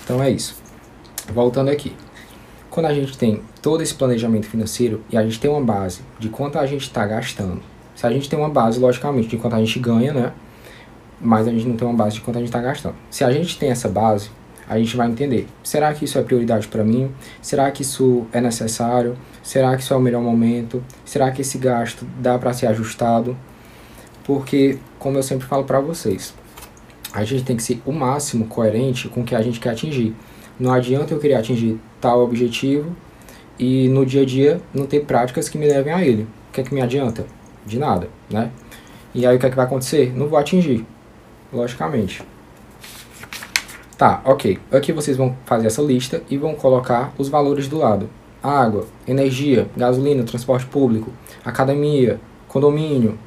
Então 0.02 0.20
é 0.20 0.28
isso. 0.28 0.56
Voltando 1.32 1.70
aqui. 1.70 1.92
Quando 2.68 2.86
a 2.86 2.92
gente 2.92 3.16
tem 3.16 3.40
todo 3.62 3.80
esse 3.80 3.94
planejamento 3.94 4.46
financeiro 4.46 5.04
e 5.08 5.16
a 5.16 5.22
gente 5.22 5.38
tem 5.38 5.48
uma 5.48 5.60
base 5.60 6.00
de 6.18 6.28
quanto 6.28 6.58
a 6.58 6.66
gente 6.66 6.82
está 6.82 7.06
gastando, 7.06 7.62
se 7.94 8.04
a 8.08 8.10
gente 8.10 8.28
tem 8.28 8.36
uma 8.36 8.48
base, 8.48 8.80
logicamente, 8.80 9.28
de 9.28 9.36
quanto 9.36 9.54
a 9.54 9.60
gente 9.60 9.78
ganha, 9.78 10.12
né? 10.12 10.32
Mas 11.20 11.46
a 11.46 11.52
gente 11.52 11.64
não 11.64 11.76
tem 11.76 11.86
uma 11.86 11.96
base 11.96 12.16
de 12.16 12.22
quanto 12.22 12.36
a 12.36 12.40
gente 12.40 12.48
está 12.48 12.60
gastando. 12.60 12.96
Se 13.08 13.22
a 13.22 13.30
gente 13.30 13.56
tem 13.56 13.70
essa 13.70 13.88
base, 13.88 14.30
a 14.68 14.76
gente 14.78 14.96
vai 14.96 15.08
entender: 15.08 15.46
será 15.62 15.94
que 15.94 16.04
isso 16.04 16.18
é 16.18 16.22
prioridade 16.24 16.66
para 16.66 16.82
mim? 16.82 17.08
Será 17.40 17.70
que 17.70 17.82
isso 17.82 18.26
é 18.32 18.40
necessário? 18.40 19.16
Será 19.44 19.76
que 19.76 19.82
isso 19.82 19.94
é 19.94 19.96
o 19.96 20.00
melhor 20.00 20.22
momento? 20.22 20.82
Será 21.04 21.30
que 21.30 21.42
esse 21.42 21.56
gasto 21.56 22.04
dá 22.18 22.36
para 22.36 22.52
ser 22.52 22.66
ajustado? 22.66 23.36
Porque, 24.26 24.78
como 24.98 25.16
eu 25.16 25.22
sempre 25.22 25.46
falo 25.46 25.64
para 25.64 25.78
vocês, 25.78 26.34
a 27.12 27.22
gente 27.22 27.44
tem 27.44 27.56
que 27.56 27.62
ser 27.62 27.80
o 27.86 27.92
máximo 27.92 28.46
coerente 28.46 29.08
com 29.08 29.20
o 29.20 29.24
que 29.24 29.34
a 29.34 29.40
gente 29.40 29.60
quer 29.60 29.70
atingir. 29.70 30.14
Não 30.58 30.72
adianta 30.72 31.14
eu 31.14 31.20
querer 31.20 31.34
atingir 31.34 31.78
tal 32.00 32.22
objetivo 32.22 32.94
e 33.58 33.88
no 33.88 34.04
dia 34.04 34.22
a 34.22 34.24
dia 34.26 34.60
não 34.74 34.84
ter 34.84 35.04
práticas 35.04 35.48
que 35.48 35.56
me 35.56 35.66
levem 35.66 35.92
a 35.92 36.04
ele. 36.04 36.24
O 36.48 36.52
que 36.52 36.60
é 36.60 36.64
que 36.64 36.74
me 36.74 36.82
adianta? 36.82 37.24
De 37.64 37.78
nada, 37.78 38.08
né? 38.28 38.50
E 39.14 39.24
aí 39.24 39.36
o 39.36 39.38
que 39.38 39.46
é 39.46 39.50
que 39.50 39.56
vai 39.56 39.64
acontecer? 39.64 40.12
Não 40.14 40.26
vou 40.28 40.38
atingir, 40.38 40.84
logicamente. 41.52 42.22
Tá, 43.96 44.20
ok. 44.24 44.58
Aqui 44.72 44.92
vocês 44.92 45.16
vão 45.16 45.36
fazer 45.46 45.68
essa 45.68 45.80
lista 45.80 46.22
e 46.28 46.36
vão 46.36 46.54
colocar 46.54 47.14
os 47.16 47.28
valores 47.28 47.68
do 47.68 47.78
lado. 47.78 48.10
Água, 48.42 48.86
energia, 49.06 49.70
gasolina, 49.76 50.22
transporte 50.24 50.66
público, 50.66 51.12
academia, 51.44 52.20
condomínio, 52.46 53.18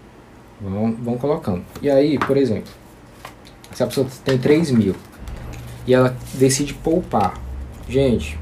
Vão, 0.62 0.94
vão 0.94 1.18
colocando. 1.18 1.64
E 1.82 1.90
aí, 1.90 2.18
por 2.18 2.36
exemplo, 2.36 2.72
se 3.74 3.84
a 3.84 3.88
pessoa 3.88 4.08
tem 4.26 4.38
3 4.38 4.72
mil 4.72 4.96
e 5.88 5.94
ela 5.94 6.16
decide 6.34 6.74
poupar. 6.74 7.40
Gente, 7.88 8.38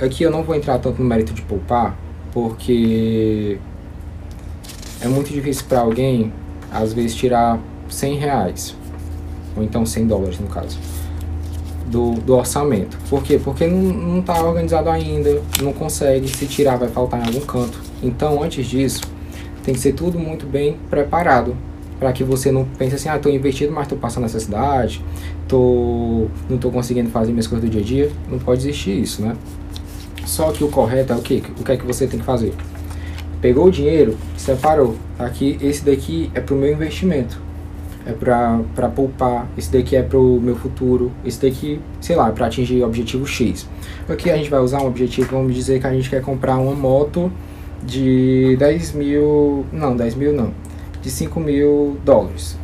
aqui 0.00 0.22
eu 0.22 0.30
não 0.30 0.42
vou 0.42 0.54
entrar 0.54 0.78
tanto 0.78 1.02
no 1.02 1.08
mérito 1.08 1.32
de 1.32 1.42
poupar, 1.42 1.96
porque 2.32 3.58
é 5.00 5.08
muito 5.08 5.32
difícil 5.32 5.64
para 5.68 5.80
alguém, 5.80 6.32
às 6.70 6.92
vezes, 6.92 7.14
tirar 7.14 7.58
100 7.88 8.18
reais, 8.18 8.76
ou 9.56 9.62
então 9.62 9.84
100 9.84 10.06
dólares 10.06 10.38
no 10.38 10.46
caso, 10.46 10.78
do, 11.86 12.12
do 12.12 12.36
orçamento. 12.36 12.96
Por 13.08 13.22
quê? 13.22 13.40
Porque 13.42 13.66
não 13.66 14.20
está 14.20 14.40
organizado 14.42 14.90
ainda, 14.90 15.42
não 15.62 15.72
consegue, 15.72 16.28
se 16.28 16.46
tirar 16.46 16.76
vai 16.76 16.88
faltar 16.88 17.20
em 17.20 17.26
algum 17.26 17.46
canto. 17.46 17.80
Então, 18.02 18.42
antes 18.42 18.66
disso, 18.66 19.00
tem 19.62 19.74
que 19.74 19.80
ser 19.80 19.92
tudo 19.92 20.18
muito 20.18 20.46
bem 20.46 20.76
preparado 20.88 21.56
para 21.98 22.12
que 22.12 22.22
você 22.22 22.52
não 22.52 22.64
pense 22.64 22.94
assim, 22.94 23.08
ah, 23.08 23.16
estou 23.16 23.32
investido, 23.32 23.72
mas 23.72 23.84
estou 23.84 23.98
passando 23.98 24.22
necessidade, 24.22 25.04
tô, 25.48 26.26
não 26.48 26.56
estou 26.56 26.70
conseguindo 26.70 27.10
fazer 27.10 27.32
minhas 27.32 27.46
coisas 27.46 27.68
do 27.68 27.70
dia 27.70 27.80
a 27.80 27.84
dia. 27.84 28.10
Não 28.30 28.38
pode 28.38 28.60
existir 28.60 29.00
isso, 29.00 29.20
né? 29.22 29.34
Só 30.24 30.52
que 30.52 30.62
o 30.62 30.68
correto 30.68 31.12
é 31.12 31.16
o 31.16 31.20
que? 31.20 31.42
O 31.58 31.64
que 31.64 31.72
é 31.72 31.76
que 31.76 31.84
você 31.84 32.06
tem 32.06 32.20
que 32.20 32.24
fazer? 32.24 32.54
Pegou 33.40 33.66
o 33.66 33.70
dinheiro, 33.70 34.16
separou. 34.36 34.94
Aqui, 35.18 35.58
esse 35.60 35.84
daqui 35.84 36.30
é 36.34 36.40
para 36.40 36.54
o 36.54 36.58
meu 36.58 36.72
investimento. 36.72 37.40
É 38.06 38.12
para 38.12 38.88
poupar. 38.94 39.48
Esse 39.56 39.72
daqui 39.72 39.96
é 39.96 40.02
para 40.02 40.18
o 40.18 40.40
meu 40.40 40.56
futuro. 40.56 41.10
Esse 41.24 41.40
daqui, 41.40 41.80
sei 42.00 42.14
lá, 42.14 42.30
para 42.30 42.46
atingir 42.46 42.82
o 42.82 42.86
objetivo 42.86 43.26
X. 43.26 43.66
Aqui 44.08 44.30
a 44.30 44.36
gente 44.36 44.50
vai 44.50 44.60
usar 44.60 44.82
um 44.82 44.86
objetivo, 44.86 45.28
vamos 45.30 45.54
dizer 45.54 45.80
que 45.80 45.86
a 45.86 45.92
gente 45.92 46.08
quer 46.08 46.22
comprar 46.22 46.58
uma 46.58 46.74
moto 46.74 47.32
de 47.82 48.56
10 48.58 48.92
mil, 48.92 49.66
não, 49.72 49.96
10 49.96 50.14
mil 50.14 50.32
não, 50.32 50.52
de 51.00 51.10
5 51.10 51.40
mil 51.40 51.96
dólares. 52.04 52.56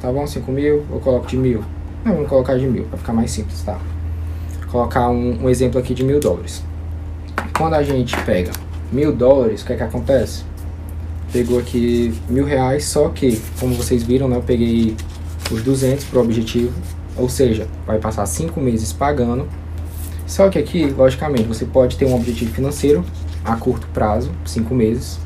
Tá 0.00 0.10
bom? 0.10 0.26
5 0.26 0.50
mil, 0.50 0.84
eu 0.90 1.00
coloco 1.00 1.26
de 1.26 1.36
mil. 1.36 1.62
Não, 2.04 2.14
vamos 2.14 2.28
colocar 2.28 2.56
de 2.56 2.66
mil, 2.66 2.84
para 2.84 2.98
ficar 2.98 3.12
mais 3.12 3.30
simples, 3.30 3.62
tá? 3.62 3.78
Colocar 4.70 5.10
um, 5.10 5.44
um, 5.44 5.48
exemplo 5.50 5.78
aqui 5.78 5.92
de 5.92 6.04
mil 6.04 6.18
dólares. 6.20 6.62
Quando 7.56 7.74
a 7.74 7.82
gente 7.82 8.16
pega 8.22 8.52
mil 8.90 9.12
dólares, 9.12 9.62
o 9.62 9.66
que 9.66 9.72
é 9.74 9.76
que 9.76 9.82
acontece? 9.82 10.44
Pegou 11.32 11.58
aqui 11.58 12.14
mil 12.28 12.44
reais, 12.44 12.86
só 12.86 13.08
que, 13.08 13.40
como 13.58 13.74
vocês 13.74 14.02
viram, 14.02 14.28
né, 14.28 14.36
eu 14.36 14.42
peguei 14.42 14.96
os 15.50 15.62
200 15.62 16.04
para 16.04 16.18
o 16.18 16.22
objetivo, 16.22 16.72
ou 17.16 17.28
seja, 17.28 17.66
vai 17.86 17.98
passar 17.98 18.24
5 18.24 18.58
meses 18.60 18.92
pagando. 18.92 19.46
Só 20.26 20.48
que 20.48 20.58
aqui, 20.58 20.86
logicamente, 20.86 21.44
você 21.44 21.64
pode 21.64 21.96
ter 21.96 22.06
um 22.06 22.14
objetivo 22.14 22.52
financeiro 22.54 23.04
a 23.44 23.56
curto 23.56 23.86
prazo, 23.88 24.30
cinco 24.44 24.74
meses, 24.74 25.18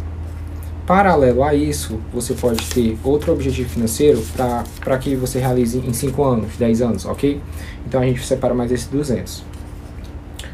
Paralelo 0.87 1.43
a 1.43 1.55
isso, 1.55 1.99
você 2.13 2.35
pode 2.35 2.63
ter 2.67 2.99
outro 3.03 3.33
objetivo 3.33 3.71
financeiro 3.71 4.23
para 4.35 4.99
que 4.99 5.17
você 5.17 5.39
realize 5.39 5.79
em 5.79 5.95
5 5.95 6.23
anos, 6.23 6.57
10 6.59 6.83
anos, 6.83 7.07
ok? 7.07 7.41
Então 7.87 8.03
a 8.03 8.05
gente 8.05 8.23
separa 8.23 8.53
mais 8.53 8.71
esses 8.71 8.87
200. 8.89 9.43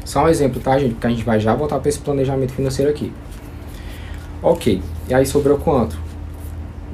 Só 0.05 0.23
um 0.23 0.29
exemplo, 0.29 0.61
tá, 0.61 0.79
gente? 0.79 0.93
Porque 0.93 1.07
a 1.07 1.09
gente 1.09 1.25
vai 1.25 1.37
já 1.37 1.53
voltar 1.53 1.79
para 1.79 1.89
esse 1.89 1.99
planejamento 1.99 2.53
financeiro 2.53 2.89
aqui. 2.89 3.11
Ok, 4.41 4.81
e 5.09 5.13
aí 5.13 5.25
sobrou 5.25 5.57
quanto? 5.57 5.99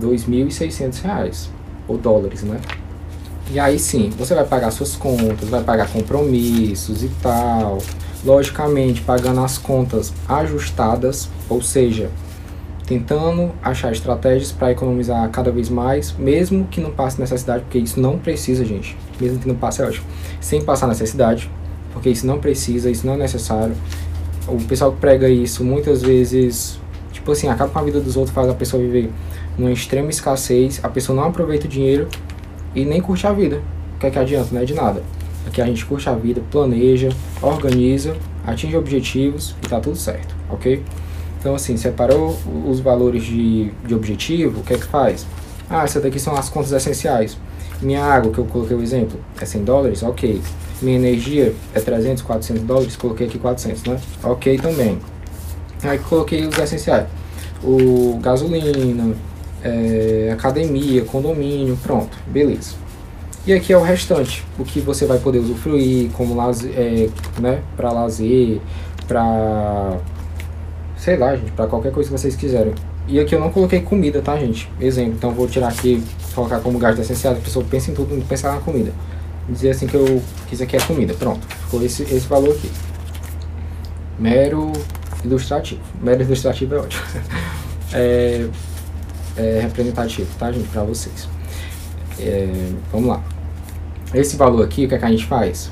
R$ 0.02 0.08
2.600, 0.08 1.50
ou 1.88 1.96
dólares, 1.96 2.42
né? 2.42 2.60
E 3.52 3.60
aí 3.60 3.78
sim, 3.78 4.10
você 4.18 4.34
vai 4.34 4.46
pagar 4.46 4.72
suas 4.72 4.96
contas, 4.96 5.48
vai 5.48 5.64
pagar 5.64 5.88
compromissos 5.90 7.04
e 7.04 7.10
tal. 7.22 7.78
Logicamente, 8.28 9.02
pagando 9.04 9.40
as 9.40 9.58
contas 9.58 10.14
ajustadas, 10.28 11.30
ou 11.48 11.62
seja, 11.62 12.10
tentando 12.86 13.54
achar 13.64 13.90
estratégias 13.94 14.52
para 14.52 14.74
economizar 14.74 15.30
cada 15.30 15.50
vez 15.50 15.70
mais, 15.70 16.14
mesmo 16.20 16.66
que 16.66 16.82
não 16.82 16.92
passe 16.92 17.22
necessidade, 17.22 17.64
porque 17.64 17.78
isso 17.78 17.98
não 18.02 18.20
precisa, 18.20 18.66
gente. 18.66 18.98
Mesmo 19.18 19.40
que 19.40 19.48
não 19.48 19.56
passe, 19.56 19.82
é 19.82 19.86
ótimo. 19.86 20.06
Sem 20.42 20.62
passar 20.62 20.88
necessidade, 20.88 21.50
porque 21.94 22.10
isso 22.10 22.28
não 22.28 22.38
precisa, 22.38 22.92
isso 22.92 23.08
não 23.08 23.14
é 23.14 23.18
necessário. 23.18 23.74
O 24.46 24.62
pessoal 24.66 24.92
que 24.92 25.00
prega 25.00 25.30
isso 25.30 25.64
muitas 25.64 26.02
vezes, 26.02 26.78
tipo 27.14 27.32
assim, 27.32 27.48
acaba 27.48 27.72
com 27.72 27.80
a 27.80 27.84
vida 27.84 28.02
dos 28.02 28.18
outros, 28.18 28.36
faz 28.36 28.50
a 28.50 28.54
pessoa 28.54 28.84
viver 28.84 29.10
numa 29.58 29.72
extrema 29.72 30.10
escassez, 30.10 30.82
a 30.84 30.90
pessoa 30.90 31.16
não 31.16 31.30
aproveita 31.30 31.66
o 31.66 31.70
dinheiro 31.70 32.10
e 32.76 32.84
nem 32.84 33.00
curte 33.00 33.26
a 33.26 33.32
vida. 33.32 33.62
O 33.96 34.00
que 34.00 34.08
é 34.08 34.10
que 34.10 34.20
adianta? 34.20 34.50
Não 34.52 34.62
é 34.62 34.66
de 34.66 34.74
nada. 34.74 35.02
Aqui 35.48 35.62
a 35.62 35.66
gente 35.66 35.86
curte 35.86 36.10
a 36.10 36.14
vida, 36.14 36.42
planeja, 36.52 37.10
organiza, 37.42 38.16
atinge 38.46 38.76
objetivos 38.76 39.56
e 39.64 39.68
tá 39.68 39.80
tudo 39.80 39.96
certo, 39.96 40.36
ok? 40.50 40.84
Então, 41.40 41.56
assim, 41.56 41.78
separou 41.78 42.38
os 42.66 42.82
valores 42.82 43.24
de, 43.24 43.72
de 43.86 43.96
objetivo, 43.96 44.60
o 44.60 44.64
que 44.64 44.74
é 44.74 44.78
que 44.78 44.86
faz? 44.86 45.26
Ah, 45.70 45.86
essas 45.86 46.04
daqui 46.04 46.20
são 46.20 46.36
as 46.36 46.50
contas 46.50 46.74
essenciais. 46.74 47.38
Minha 47.82 48.04
água, 48.04 48.32
que 48.32 48.40
eu 48.40 48.46
coloquei 48.46 48.76
o 48.76 48.82
exemplo, 48.82 49.20
é 49.40 49.46
100 49.46 49.64
dólares? 49.64 50.04
Ok. 50.04 50.42
Minha 50.82 50.98
energia 50.98 51.56
é 51.74 51.80
300, 51.80 52.24
400 52.24 52.64
dólares? 52.64 52.96
Coloquei 52.96 53.28
aqui 53.28 53.40
400, 53.40 53.84
né? 53.84 54.00
Ok 54.24 54.58
também. 54.60 55.00
Aí 55.84 55.98
coloquei 56.00 56.46
os 56.46 56.58
essenciais. 56.58 57.08
O 57.64 58.20
gasolina, 58.22 59.16
é, 59.64 60.30
academia, 60.34 61.04
condomínio, 61.06 61.78
pronto, 61.82 62.18
beleza. 62.28 62.87
E 63.48 63.54
aqui 63.54 63.72
é 63.72 63.78
o 63.78 63.82
restante, 63.82 64.44
o 64.60 64.66
que 64.66 64.82
você 64.82 65.06
vai 65.06 65.20
poder 65.20 65.40
usufruir 65.40 66.12
como 66.12 66.36
lazer, 66.36 66.70
é, 66.76 67.10
né, 67.40 67.64
para 67.78 67.94
lazer, 67.94 68.60
para 69.08 69.98
sei 70.98 71.16
lá, 71.16 71.34
gente, 71.34 71.54
para 71.54 71.66
qualquer 71.66 71.94
coisa 71.94 72.10
que 72.10 72.20
vocês 72.20 72.36
quiserem. 72.36 72.74
E 73.08 73.22
aqui 73.22 73.34
eu 73.34 73.40
não 73.40 73.50
coloquei 73.50 73.80
comida, 73.80 74.22
tá, 74.22 74.38
gente? 74.38 74.70
Exemplo, 74.82 75.14
então 75.14 75.32
vou 75.32 75.48
tirar 75.48 75.70
aqui, 75.70 76.04
colocar 76.36 76.60
como 76.60 76.78
gasto 76.78 77.00
essencial, 77.00 77.36
a 77.36 77.38
pessoa 77.38 77.64
pensa 77.64 77.90
em 77.90 77.94
tudo, 77.94 78.18
não 78.18 78.26
pensar 78.26 78.54
na 78.54 78.60
comida. 78.60 78.92
Dizer 79.48 79.70
assim 79.70 79.88
que 79.88 79.96
eu 79.96 80.22
quis 80.48 80.62
aqui 80.62 80.76
é 80.76 80.82
comida, 80.82 81.14
pronto. 81.14 81.40
Ficou 81.48 81.82
esse, 81.82 82.04
esse 82.04 82.28
valor 82.28 82.54
aqui. 82.54 82.70
Mero 84.20 84.74
ilustrativo. 85.24 85.80
Mero 86.02 86.22
ilustrativo 86.22 86.76
é 86.76 86.80
ótimo. 86.80 87.04
é, 87.96 88.46
é 89.38 89.60
representativo, 89.62 90.28
tá, 90.38 90.52
gente, 90.52 90.68
para 90.68 90.84
vocês. 90.84 91.30
É, 92.20 92.74
vamos 92.92 93.08
lá. 93.08 93.37
Esse 94.18 94.36
valor 94.36 94.66
aqui, 94.66 94.86
o 94.86 94.90
que, 94.90 94.96
é 94.96 94.98
que 94.98 95.06
a 95.06 95.12
gente 95.12 95.26
faz? 95.26 95.72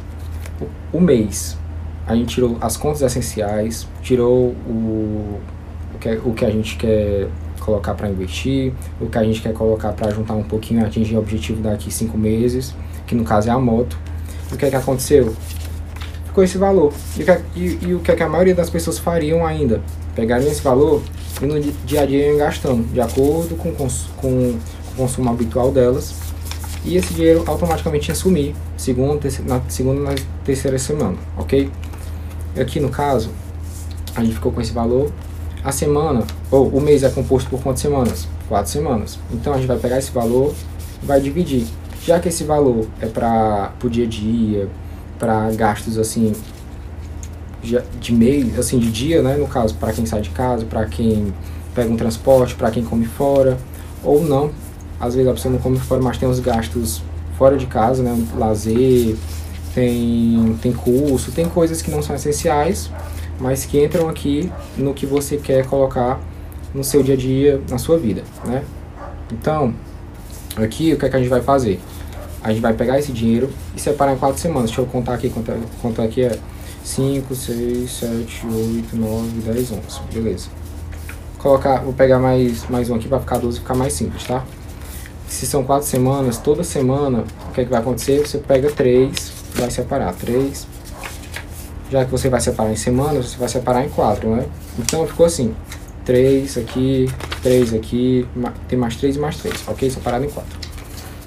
O, 0.93 1.01
mês 1.01 1.57
a 2.05 2.15
gente 2.15 2.35
tirou 2.35 2.57
as 2.61 2.77
contas 2.77 3.01
essenciais, 3.01 3.87
tirou 4.03 4.49
o, 4.67 5.39
o, 5.95 5.97
que, 5.99 6.09
o 6.23 6.31
que 6.31 6.45
a 6.45 6.51
gente 6.51 6.75
quer 6.77 7.27
colocar 7.59 7.95
para 7.95 8.07
investir, 8.07 8.71
o 9.01 9.07
que 9.07 9.17
a 9.17 9.23
gente 9.23 9.41
quer 9.41 9.51
colocar 9.51 9.93
para 9.93 10.11
juntar 10.11 10.35
um 10.35 10.43
pouquinho 10.43 10.85
atingir 10.85 11.15
o 11.15 11.19
objetivo 11.19 11.59
daqui 11.59 11.91
cinco 11.91 12.19
meses, 12.19 12.75
que 13.07 13.15
no 13.15 13.23
caso 13.23 13.49
é 13.49 13.51
a 13.51 13.57
moto. 13.57 13.97
O 14.51 14.55
que 14.55 14.65
é 14.65 14.69
que 14.69 14.75
aconteceu? 14.75 15.35
Ficou 16.27 16.43
esse 16.43 16.59
valor. 16.59 16.93
E 17.17 17.23
o 17.23 17.25
que, 17.25 17.31
é, 17.31 17.41
e, 17.55 17.79
e 17.81 17.93
o 17.95 17.99
que, 17.99 18.11
é 18.11 18.15
que 18.15 18.21
a 18.21 18.29
maioria 18.29 18.53
das 18.53 18.69
pessoas 18.69 18.99
fariam 18.99 19.43
ainda? 19.43 19.81
Pegariam 20.13 20.51
esse 20.51 20.61
valor 20.61 21.01
e 21.41 21.45
no 21.47 21.59
dia 21.59 22.01
a 22.01 22.05
dia 22.05 22.27
iam 22.27 22.37
gastando, 22.37 22.83
de 22.93 23.01
acordo 23.01 23.55
com, 23.55 23.73
com, 23.73 23.87
com 24.15 24.27
o 24.27 24.59
consumo 24.95 25.31
habitual 25.31 25.71
delas. 25.71 26.24
E 26.85 26.95
esse 26.95 27.15
dinheiro 27.15 27.43
automaticamente 27.47 28.09
ia 28.09 28.15
sumir, 28.15 28.55
segundo, 28.77 29.19
na 29.45 29.61
segunda 29.67 30.01
na 30.01 30.15
terceira 30.43 30.77
semana, 30.77 31.17
ok? 31.35 31.69
Aqui 32.59 32.79
no 32.79 32.89
caso, 32.89 33.31
a 34.15 34.23
gente 34.23 34.35
ficou 34.35 34.51
com 34.51 34.61
esse 34.61 34.71
valor. 34.71 35.11
A 35.63 35.71
semana, 35.71 36.23
ou 36.51 36.67
o 36.69 36.79
mês 36.79 37.01
é 37.01 37.09
composto 37.09 37.49
por 37.49 37.59
quantas 37.59 37.81
semanas? 37.81 38.27
Quatro 38.47 38.71
semanas. 38.71 39.17
Então 39.33 39.51
a 39.51 39.57
gente 39.57 39.65
vai 39.65 39.79
pegar 39.79 39.97
esse 39.97 40.11
valor 40.11 40.53
e 41.01 41.05
vai 41.05 41.19
dividir. 41.19 41.65
Já 42.05 42.19
que 42.19 42.29
esse 42.29 42.43
valor 42.43 42.85
é 43.01 43.07
para 43.07 43.73
o 43.83 43.89
dia 43.89 44.05
a 44.05 44.07
dia, 44.07 44.69
para 45.17 45.49
gastos 45.51 45.97
assim 45.97 46.33
de 47.99 48.13
mês, 48.13 48.59
assim 48.59 48.77
de 48.77 48.91
dia, 48.91 49.23
né, 49.23 49.35
no 49.37 49.47
caso, 49.47 49.73
para 49.73 49.91
quem 49.91 50.05
sai 50.05 50.21
de 50.21 50.29
casa, 50.29 50.65
para 50.65 50.85
quem 50.85 51.33
pega 51.73 51.91
um 51.91 51.97
transporte, 51.97 52.53
para 52.53 52.69
quem 52.69 52.83
come 52.83 53.05
fora, 53.05 53.57
ou 54.03 54.23
não. 54.23 54.51
Às 54.99 55.15
vezes 55.15 55.29
a 55.29 55.33
pessoa 55.33 55.53
não 55.53 55.59
come 55.59 55.79
fora, 55.79 56.01
mas 56.01 56.17
tem 56.17 56.27
os 56.27 56.39
gastos 56.39 57.01
fora 57.37 57.57
de 57.57 57.65
casa, 57.65 58.01
né, 58.01 58.17
lazer, 58.37 59.15
tem, 59.73 60.57
tem 60.61 60.71
curso, 60.71 61.31
tem 61.31 61.45
coisas 61.49 61.81
que 61.81 61.91
não 61.91 62.01
são 62.01 62.15
essenciais, 62.15 62.89
mas 63.39 63.65
que 63.65 63.83
entram 63.83 64.07
aqui 64.07 64.49
no 64.77 64.93
que 64.93 65.05
você 65.05 65.35
quer 65.37 65.65
colocar 65.65 66.19
no 66.73 66.83
seu 66.83 67.03
dia 67.03 67.13
a 67.13 67.17
dia, 67.17 67.61
na 67.69 67.77
sua 67.77 67.97
vida, 67.97 68.23
né? 68.45 68.63
Então, 69.31 69.73
aqui 70.55 70.93
o 70.93 70.97
que, 70.97 71.05
é 71.05 71.09
que 71.09 71.15
a 71.15 71.19
gente 71.19 71.29
vai 71.29 71.41
fazer? 71.41 71.79
A 72.41 72.51
gente 72.51 72.61
vai 72.61 72.73
pegar 72.73 72.99
esse 72.99 73.11
dinheiro 73.11 73.49
e 73.75 73.79
separar 73.79 74.13
em 74.13 74.17
quatro 74.17 74.39
semanas. 74.39 74.69
Deixa 74.69 74.81
eu 74.81 74.85
contar 74.85 75.15
aqui 75.15 75.29
quanto, 75.29 75.51
é, 75.51 75.57
quanto 75.81 76.01
aqui 76.01 76.21
é 76.21 76.37
5, 76.83 77.33
6, 77.33 77.91
7, 77.91 78.45
8, 78.45 78.95
9, 78.95 79.29
10, 79.51 79.71
11. 79.71 79.79
Beleza. 80.13 80.47
Colocar, 81.39 81.79
vou 81.79 81.93
pegar 81.93 82.19
mais, 82.19 82.69
mais 82.69 82.89
um 82.89 82.95
aqui 82.95 83.07
para 83.07 83.19
ficar 83.19 83.39
12 83.39 83.57
e 83.57 83.61
ficar 83.61 83.73
mais 83.73 83.93
simples, 83.93 84.23
tá? 84.25 84.45
Se 85.27 85.45
são 85.45 85.63
quatro 85.63 85.87
semanas, 85.87 86.37
toda 86.37 86.63
semana, 86.63 87.23
o 87.49 87.51
que, 87.53 87.61
é 87.61 87.65
que 87.65 87.69
vai 87.71 87.79
acontecer? 87.79 88.19
Você 88.25 88.37
pega 88.37 88.71
três 88.71 89.35
vai 89.55 89.71
separar 89.71 90.13
três. 90.13 90.67
Já 91.89 92.03
que 92.03 92.11
você 92.11 92.29
vai 92.29 92.41
separar 92.41 92.71
em 92.71 92.75
semanas, 92.75 93.27
você 93.27 93.37
vai 93.37 93.47
separar 93.47 93.85
em 93.85 93.89
quatro, 93.89 94.29
né? 94.35 94.45
Então 94.77 95.05
ficou 95.07 95.25
assim, 95.25 95.55
três 96.03 96.57
aqui, 96.57 97.09
três 97.41 97.73
aqui, 97.73 98.27
tem 98.67 98.77
mais 98.77 98.95
três 98.95 99.15
e 99.15 99.19
mais 99.19 99.37
três, 99.37 99.63
ok? 99.67 99.89
Separado 99.89 100.25
em 100.25 100.29
quatro. 100.29 100.59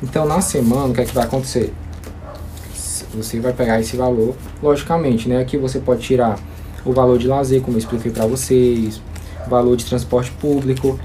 Então 0.02 0.26
na 0.26 0.40
semana, 0.40 0.86
o 0.86 0.94
que 0.94 1.00
é 1.00 1.04
que 1.04 1.14
vai 1.14 1.24
acontecer? 1.24 1.72
Você 3.14 3.40
vai 3.40 3.52
pegar 3.52 3.80
esse 3.80 3.96
valor, 3.96 4.34
logicamente, 4.62 5.28
né? 5.28 5.40
Aqui 5.40 5.56
você 5.56 5.78
pode 5.78 6.02
tirar 6.02 6.38
o 6.84 6.92
valor 6.92 7.18
de 7.18 7.26
lazer, 7.26 7.62
como 7.62 7.76
eu 7.76 7.78
expliquei 7.78 8.10
para 8.10 8.26
vocês, 8.26 9.00
valor 9.48 9.76
de 9.76 9.84
transporte 9.84 10.30
público, 10.32 10.98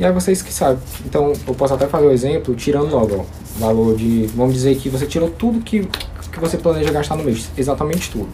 e 0.00 0.04
aí 0.04 0.10
vocês 0.12 0.40
que 0.40 0.50
sabem. 0.50 0.82
Então 1.04 1.34
eu 1.46 1.54
posso 1.54 1.74
até 1.74 1.86
fazer 1.86 2.06
o 2.06 2.08
um 2.08 2.12
exemplo 2.12 2.54
tirando 2.54 2.90
logo, 2.90 3.18
ó, 3.20 3.24
valor 3.58 3.94
de, 3.94 4.26
vamos 4.34 4.54
dizer 4.54 4.74
que 4.76 4.88
você 4.88 5.06
tirou 5.06 5.28
tudo 5.28 5.60
que 5.60 5.86
que 6.32 6.38
você 6.38 6.56
planeja 6.56 6.90
gastar 6.90 7.16
no 7.16 7.24
mês, 7.24 7.50
exatamente 7.56 8.10
tudo. 8.10 8.28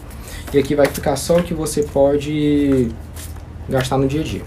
E 0.52 0.58
aqui 0.58 0.74
vai 0.74 0.86
ficar 0.86 1.16
só 1.16 1.38
o 1.38 1.42
que 1.42 1.54
você 1.54 1.82
pode 1.82 2.88
gastar 3.68 3.98
no 3.98 4.06
dia 4.06 4.20
a 4.20 4.24
dia. 4.24 4.42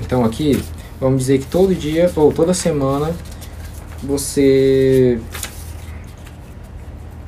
Então 0.00 0.24
aqui, 0.24 0.62
vamos 1.00 1.18
dizer 1.18 1.40
que 1.40 1.46
todo 1.46 1.74
dia 1.74 2.10
ou 2.16 2.32
toda 2.32 2.54
semana 2.54 3.14
você 4.02 5.20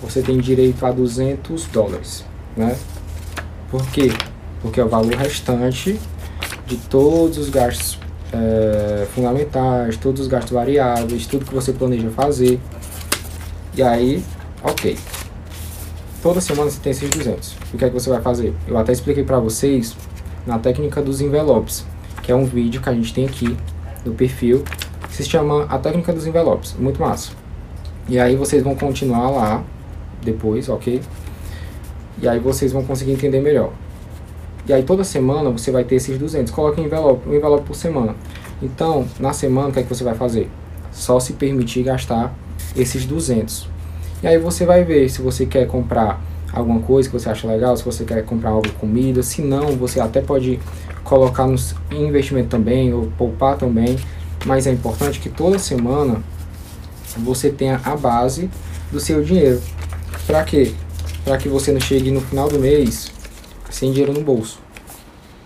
você 0.00 0.22
tem 0.22 0.38
direito 0.38 0.86
a 0.86 0.92
200 0.92 1.66
dólares, 1.66 2.24
né? 2.56 2.78
Por 3.70 3.84
quê? 3.90 4.12
Porque 4.62 4.80
é 4.80 4.84
o 4.84 4.88
valor 4.88 5.12
restante 5.14 6.00
de 6.66 6.76
todos 6.76 7.36
os 7.36 7.50
gastos 7.50 8.05
é, 8.32 9.06
fundamentais, 9.14 9.96
todos 9.96 10.22
os 10.22 10.26
gastos 10.26 10.52
variáveis, 10.52 11.26
tudo 11.26 11.44
que 11.44 11.54
você 11.54 11.72
planeja 11.72 12.10
fazer. 12.10 12.60
E 13.76 13.82
aí, 13.82 14.22
ok 14.62 14.96
toda 16.26 16.40
semana 16.40 16.68
você 16.68 16.80
tem 16.80 16.90
esses 16.90 17.08
200. 17.08 17.56
O 17.72 17.78
que 17.78 17.84
é 17.84 17.88
que 17.88 17.94
você 17.94 18.10
vai 18.10 18.20
fazer? 18.20 18.52
Eu 18.66 18.76
até 18.76 18.90
expliquei 18.90 19.22
para 19.22 19.38
vocês 19.38 19.96
na 20.44 20.58
técnica 20.58 21.00
dos 21.00 21.20
envelopes, 21.20 21.86
que 22.20 22.32
é 22.32 22.34
um 22.34 22.44
vídeo 22.44 22.82
que 22.82 22.88
a 22.88 22.92
gente 22.92 23.14
tem 23.14 23.26
aqui 23.26 23.56
no 24.04 24.12
perfil, 24.12 24.64
que 25.08 25.14
se 25.14 25.22
chama 25.22 25.66
a 25.66 25.78
técnica 25.78 26.12
dos 26.12 26.26
envelopes. 26.26 26.74
Muito 26.80 27.00
massa. 27.00 27.30
E 28.08 28.18
aí 28.18 28.34
vocês 28.34 28.60
vão 28.60 28.74
continuar 28.74 29.30
lá 29.30 29.62
depois, 30.20 30.68
ok? 30.68 31.00
E 32.20 32.26
aí 32.26 32.40
vocês 32.40 32.72
vão 32.72 32.84
conseguir 32.84 33.12
entender 33.12 33.40
melhor. 33.40 33.72
E 34.68 34.72
aí 34.72 34.82
toda 34.82 35.04
semana 35.04 35.50
você 35.50 35.70
vai 35.70 35.84
ter 35.84 35.96
esses 35.96 36.18
200. 36.18 36.52
Coloque 36.52 36.80
um 36.80 36.84
envelope, 36.84 37.28
um 37.28 37.34
envelope 37.34 37.64
por 37.64 37.76
semana. 37.76 38.14
Então, 38.60 39.06
na 39.20 39.32
semana, 39.32 39.68
o 39.68 39.72
que 39.72 39.80
é 39.80 39.82
que 39.82 39.88
você 39.88 40.02
vai 40.02 40.14
fazer? 40.14 40.48
Só 40.92 41.20
se 41.20 41.34
permitir 41.34 41.82
gastar 41.84 42.34
esses 42.74 43.04
200. 43.04 43.68
E 44.22 44.26
aí 44.26 44.38
você 44.38 44.64
vai 44.64 44.82
ver 44.82 45.08
se 45.08 45.22
você 45.22 45.46
quer 45.46 45.66
comprar 45.66 46.20
alguma 46.52 46.80
coisa 46.80 47.08
que 47.08 47.12
você 47.12 47.28
acha 47.28 47.46
legal, 47.46 47.76
se 47.76 47.84
você 47.84 48.04
quer 48.04 48.24
comprar 48.24 48.50
algo 48.50 48.68
comida, 48.72 49.22
se 49.22 49.42
não, 49.42 49.76
você 49.76 50.00
até 50.00 50.20
pode 50.20 50.58
colocar 51.04 51.46
no 51.46 51.56
investimento 51.92 52.48
também, 52.48 52.92
ou 52.92 53.12
poupar 53.16 53.56
também, 53.56 53.96
mas 54.44 54.66
é 54.66 54.72
importante 54.72 55.20
que 55.20 55.28
toda 55.28 55.58
semana 55.58 56.22
você 57.18 57.50
tenha 57.50 57.80
a 57.84 57.94
base 57.94 58.50
do 58.90 58.98
seu 58.98 59.22
dinheiro. 59.22 59.60
Para 60.26 60.42
quê? 60.44 60.72
Para 61.24 61.36
que 61.36 61.48
você 61.48 61.72
não 61.72 61.80
chegue 61.80 62.10
no 62.10 62.20
final 62.20 62.48
do 62.48 62.58
mês 62.58 63.12
sem 63.76 63.90
dinheiro 63.92 64.12
no 64.14 64.22
bolso. 64.22 64.58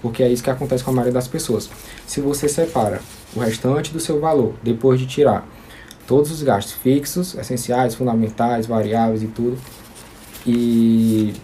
Porque 0.00 0.22
é 0.22 0.28
isso 0.28 0.42
que 0.42 0.50
acontece 0.50 0.84
com 0.84 0.92
a 0.92 0.94
maioria 0.94 1.12
das 1.12 1.26
pessoas. 1.26 1.68
Se 2.06 2.20
você 2.20 2.48
separa 2.48 3.00
o 3.34 3.40
restante 3.40 3.92
do 3.92 3.98
seu 3.98 4.20
valor 4.20 4.54
depois 4.62 5.00
de 5.00 5.06
tirar 5.06 5.46
todos 6.06 6.30
os 6.30 6.40
gastos 6.42 6.74
fixos, 6.74 7.34
essenciais, 7.34 7.96
fundamentais, 7.96 8.66
variáveis 8.66 9.24
e 9.24 9.26
tudo, 9.26 9.58
e, 10.46 11.34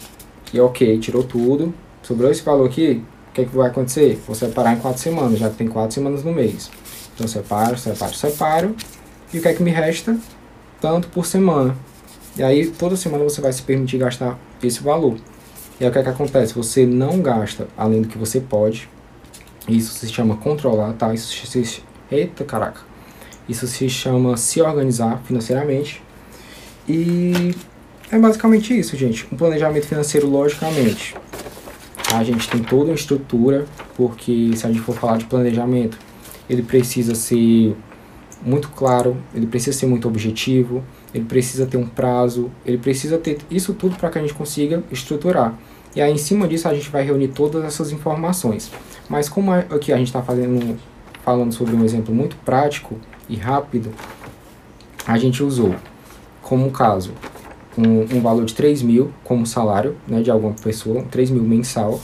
e 0.53 0.61
ok, 0.61 0.99
tirou 0.99 1.25
tudo, 1.25 1.75
sobrou 2.03 2.31
esse 2.31 2.43
valor 2.43 2.67
aqui, 2.67 3.03
o 3.31 3.33
que, 3.33 3.41
é 3.43 3.45
que 3.45 3.55
vai 3.57 3.69
acontecer? 3.69 4.23
Vou 4.25 4.35
separar 4.35 4.73
em 4.73 4.79
quatro 4.79 5.03
semanas, 5.03 5.41
já 5.41 5.51
que 5.51 5.57
tem 5.57 5.69
quatro 5.69 5.93
semanas 5.93 6.23
no 6.23 6.33
mês. 6.33 6.71
Então 7.15 7.27
separo, 7.27 7.77
separo, 7.77 8.15
separo, 8.15 8.77
e 9.35 9.39
o 9.39 9.43
que 9.43 9.49
é 9.49 9.55
que 9.55 9.63
me 9.63 9.73
resta? 9.73 10.17
Tanto 10.81 11.09
por 11.09 11.27
semana. 11.27 11.77
E 12.37 12.43
aí 12.43 12.69
toda 12.69 12.97
semana 12.97 13.25
você 13.25 13.41
vai 13.41 13.53
se 13.53 13.63
permitir 13.63 13.99
gastar 13.99 14.39
esse 14.63 14.81
valor. 14.83 15.17
E 15.79 15.85
aí 15.85 15.91
o 15.91 15.93
que 15.93 15.99
é 15.99 16.03
que 16.03 16.09
acontece? 16.09 16.55
Você 16.55 16.87
não 16.87 17.21
gasta 17.21 17.69
além 17.77 18.03
do 18.03 18.09
que 18.09 18.17
você 18.17 18.41
pode. 18.41 18.89
Isso 19.69 19.93
se 19.93 20.09
chama 20.09 20.37
controlar, 20.37 20.93
tá? 20.95 21.13
Isso 21.13 21.47
se... 21.47 21.83
Eita, 22.11 22.45
caraca. 22.45 22.81
Isso 23.49 23.67
se 23.67 23.89
chama 23.89 24.37
se 24.37 24.63
organizar 24.63 25.21
financeiramente. 25.25 26.03
E 26.89 27.55
é 28.11 28.19
basicamente 28.19 28.79
isso, 28.79 28.97
gente. 28.97 29.27
Um 29.33 29.37
planejamento 29.37 29.87
financeiro, 29.87 30.29
logicamente. 30.29 31.15
A 32.15 32.23
gente 32.23 32.49
tem 32.49 32.63
toda 32.63 32.85
uma 32.85 32.95
estrutura, 32.95 33.67
porque 33.97 34.53
se 34.57 34.65
a 34.65 34.69
gente 34.71 34.81
for 34.81 34.97
falar 34.97 35.19
de 35.19 35.27
planejamento, 35.27 35.99
ele 36.49 36.63
precisa 36.63 37.15
ser 37.15 37.77
muito 38.43 38.69
claro, 38.71 39.17
ele 39.35 39.47
precisa 39.47 39.77
ser 39.77 39.87
muito 39.87 40.07
objetivo, 40.07 40.85
ele 41.17 41.25
precisa 41.25 41.67
ter 41.67 41.79
um 41.79 41.87
prazo, 41.87 42.51
ele 42.65 42.77
precisa 42.77 43.17
ter 43.17 43.39
isso 43.51 43.73
tudo 43.73 43.97
para 43.97 44.11
que 44.11 44.19
a 44.19 44.21
gente 44.21 44.35
consiga 44.35 44.83
estruturar. 44.93 45.55
E 45.95 46.01
aí, 46.01 46.13
em 46.13 46.19
cima 46.19 46.47
disso, 46.47 46.69
a 46.69 46.75
gente 46.75 46.91
vai 46.91 47.03
reunir 47.03 47.29
todas 47.29 47.65
essas 47.65 47.91
informações. 47.91 48.71
Mas 49.09 49.29
como 49.29 49.53
é 49.53 49.61
aqui 49.71 49.93
a 49.93 49.97
gente 49.97 50.09
está 50.09 50.23
falando 50.23 51.53
sobre 51.53 51.75
um 51.75 51.85
exemplo 51.85 52.15
muito 52.15 52.37
prático 52.45 52.99
e 53.29 53.37
rápido, 53.37 53.91
a 55.07 55.17
gente 55.17 55.43
usou 55.43 55.75
como 56.43 56.71
caso 56.71 57.13
um, 57.79 58.17
um 58.17 58.21
valor 58.21 58.45
de 58.45 58.55
3 58.55 58.83
mil 58.83 59.11
como 59.25 59.47
salário 59.47 59.97
né, 60.07 60.21
de 60.21 60.31
alguma 60.31 60.53
pessoa, 60.53 61.03
3 61.11 61.31
mil 61.31 61.43
mensal, 61.43 61.99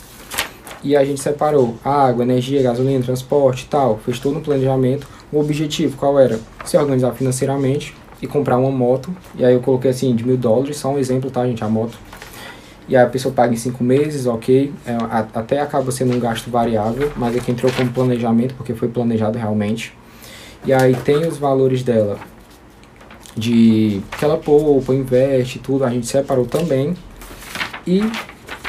e 0.83 0.97
a 0.97 1.05
gente 1.05 1.21
separou 1.21 1.77
água, 1.85 2.25
energia, 2.25 2.63
gasolina, 2.63 3.05
transporte 3.05 3.65
e 3.65 3.69
tal, 3.69 3.99
fez 3.99 4.19
todo 4.19 4.39
um 4.39 4.43
planejamento. 4.43 5.07
O 5.31 5.39
objetivo 5.39 5.97
qual 5.97 6.19
era? 6.19 6.41
Se 6.65 6.77
organizar 6.77 7.13
financeiramente 7.13 7.95
e 8.23 8.27
comprar 8.29 8.57
uma 8.57 8.71
moto. 8.71 9.15
E 9.37 9.45
aí 9.45 9.53
eu 9.53 9.61
coloquei 9.61 9.91
assim, 9.91 10.15
de 10.15 10.25
mil 10.25 10.37
dólares, 10.37 10.77
só 10.77 10.91
um 10.91 10.99
exemplo, 10.99 11.31
tá, 11.31 11.45
gente? 11.45 11.63
A 11.65 11.69
moto. 11.69 11.99
E 12.89 12.97
aí 12.97 13.05
a 13.05 13.09
pessoa 13.09 13.35
paga 13.35 13.53
em 13.53 13.57
cinco 13.57 13.83
meses, 13.83 14.27
ok. 14.27 14.73
É, 14.87 14.93
a, 14.93 15.27
até 15.35 15.61
acaba 15.61 15.91
sendo 15.91 16.15
um 16.15 16.21
gasto 16.21 16.51
variável, 16.51 17.11
mas 17.17 17.37
aqui 17.37 17.51
entrou 17.51 17.71
como 17.73 17.93
planejamento, 17.93 18.55
porque 18.55 18.75
foi 18.75 18.89
planejado 18.89 19.37
realmente. 19.37 19.93
E 20.65 20.73
aí 20.73 20.95
tem 20.95 21.27
os 21.27 21.37
valores 21.37 21.83
dela 21.83 22.19
de 23.37 24.01
que 24.19 24.25
ela 24.25 24.37
poupa, 24.37 24.95
investe, 24.95 25.59
tudo, 25.59 25.85
a 25.85 25.91
gente 25.91 26.07
separou 26.07 26.47
também. 26.47 26.95
E 27.87 28.03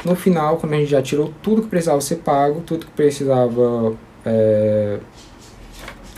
no 0.04 0.16
final, 0.16 0.58
quando 0.58 0.74
a 0.74 0.78
gente 0.78 0.90
já 0.90 1.02
tirou 1.02 1.32
tudo 1.44 1.62
que 1.62 1.68
precisava 1.68 2.02
ser 2.02 2.18
pago, 2.18 2.62
tudo 2.62 2.86
que 2.86 2.92
precisava 2.92 3.94
é, 4.26 5.00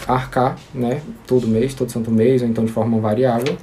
arcar, 0.07 0.57
né, 0.73 1.01
todo 1.25 1.47
mês, 1.47 1.73
todo 1.73 1.91
santo 1.91 2.11
mês, 2.11 2.41
ou 2.41 2.47
então 2.47 2.65
de 2.65 2.71
forma 2.71 2.99
variável, 2.99 3.57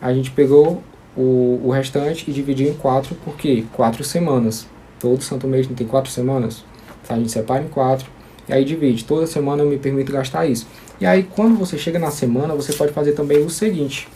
a 0.00 0.12
gente 0.12 0.30
pegou 0.30 0.82
o, 1.16 1.60
o 1.64 1.70
restante 1.70 2.28
e 2.28 2.32
dividiu 2.32 2.68
em 2.68 2.74
quatro, 2.74 3.16
porque 3.24 3.64
quatro 3.72 4.02
semanas. 4.02 4.66
Todo 4.98 5.22
santo 5.22 5.46
mês 5.46 5.68
não 5.68 5.74
tem 5.74 5.86
quatro 5.86 6.10
semanas. 6.10 6.64
A 7.08 7.16
gente 7.16 7.30
separa 7.30 7.62
em 7.62 7.68
quatro 7.68 8.10
e 8.48 8.52
aí 8.52 8.64
divide. 8.64 9.04
Toda 9.04 9.26
semana 9.26 9.62
eu 9.62 9.68
me 9.68 9.78
permito 9.78 10.12
gastar 10.12 10.46
isso. 10.46 10.66
E 11.00 11.06
aí 11.06 11.22
quando 11.22 11.56
você 11.56 11.78
chega 11.78 11.98
na 11.98 12.10
semana, 12.10 12.54
você 12.54 12.72
pode 12.72 12.92
fazer 12.92 13.12
também 13.12 13.38
o 13.38 13.50
seguinte. 13.50 14.08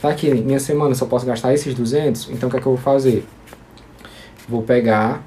Tá 0.00 0.08
aqui, 0.08 0.30
minha 0.30 0.60
semana 0.60 0.94
só 0.94 1.04
posso 1.04 1.26
gastar 1.26 1.52
esses 1.52 1.74
200, 1.74 2.30
então 2.30 2.48
o 2.48 2.50
que 2.50 2.56
é 2.56 2.60
que 2.60 2.66
eu 2.66 2.72
vou 2.72 2.82
fazer? 2.82 3.22
Vou 4.48 4.62
pegar 4.62 5.22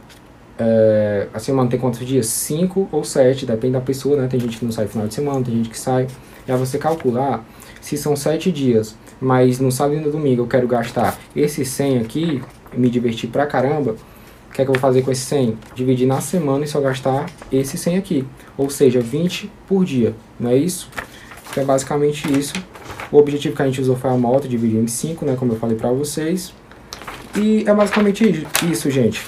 é, 0.57 1.27
a 1.33 1.39
semana 1.39 1.69
tem 1.69 1.79
quantos 1.79 2.05
dias? 2.05 2.27
5 2.27 2.89
ou 2.91 3.03
7, 3.03 3.45
depende 3.45 3.73
da 3.73 3.81
pessoa, 3.81 4.17
né? 4.17 4.27
Tem 4.27 4.39
gente 4.39 4.57
que 4.57 4.65
não 4.65 4.71
sai 4.71 4.87
final 4.87 5.07
de 5.07 5.13
semana, 5.13 5.43
tem 5.43 5.55
gente 5.55 5.69
que 5.69 5.79
sai. 5.79 6.07
E 6.47 6.51
aí 6.51 6.57
você 6.57 6.77
calcular 6.77 7.43
se 7.81 7.97
são 7.97 8.15
7 8.15 8.51
dias, 8.51 8.95
mas 9.19 9.59
no 9.59 9.71
sábado 9.71 9.97
e 9.97 9.99
no 9.99 10.11
domingo 10.11 10.43
eu 10.43 10.47
quero 10.47 10.67
gastar 10.67 11.17
esse 11.35 11.65
100 11.65 11.99
aqui, 11.99 12.41
me 12.73 12.89
divertir 12.89 13.29
pra 13.29 13.45
caramba. 13.45 13.95
O 14.49 14.53
que 14.53 14.61
é 14.61 14.65
que 14.65 14.69
eu 14.69 14.73
vou 14.73 14.81
fazer 14.81 15.01
com 15.01 15.11
esse 15.11 15.21
100? 15.21 15.57
Dividir 15.73 16.07
na 16.07 16.21
semana 16.21 16.63
e 16.63 16.67
só 16.67 16.79
gastar 16.79 17.25
esse 17.51 17.75
100 17.75 17.97
aqui. 17.97 18.25
Ou 18.55 18.69
seja, 18.69 18.99
20 18.99 19.51
por 19.67 19.83
dia, 19.83 20.13
não 20.39 20.51
é 20.51 20.55
isso? 20.55 20.89
Então 21.49 21.63
é 21.63 21.65
basicamente 21.65 22.31
isso. 22.31 22.53
O 23.11 23.17
objetivo 23.17 23.55
que 23.55 23.61
a 23.63 23.65
gente 23.65 23.81
usou 23.81 23.95
foi 23.95 24.11
a 24.11 24.17
moto, 24.17 24.47
dividir 24.47 24.79
em 24.79 24.87
5, 24.87 25.25
né? 25.25 25.35
Como 25.35 25.53
eu 25.53 25.57
falei 25.57 25.75
pra 25.75 25.91
vocês. 25.91 26.53
E 27.35 27.63
é 27.67 27.73
basicamente 27.73 28.45
isso, 28.69 28.91
gente. 28.91 29.25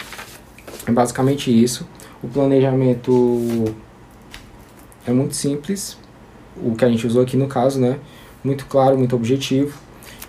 É 0.87 0.91
basicamente 0.91 1.51
isso. 1.51 1.87
O 2.21 2.27
planejamento 2.27 3.75
é 5.05 5.11
muito 5.11 5.35
simples, 5.35 5.97
o 6.57 6.75
que 6.75 6.85
a 6.85 6.89
gente 6.89 7.05
usou 7.05 7.21
aqui 7.21 7.37
no 7.37 7.47
caso, 7.47 7.79
né? 7.79 7.99
Muito 8.43 8.65
claro, 8.65 8.97
muito 8.97 9.15
objetivo. 9.15 9.77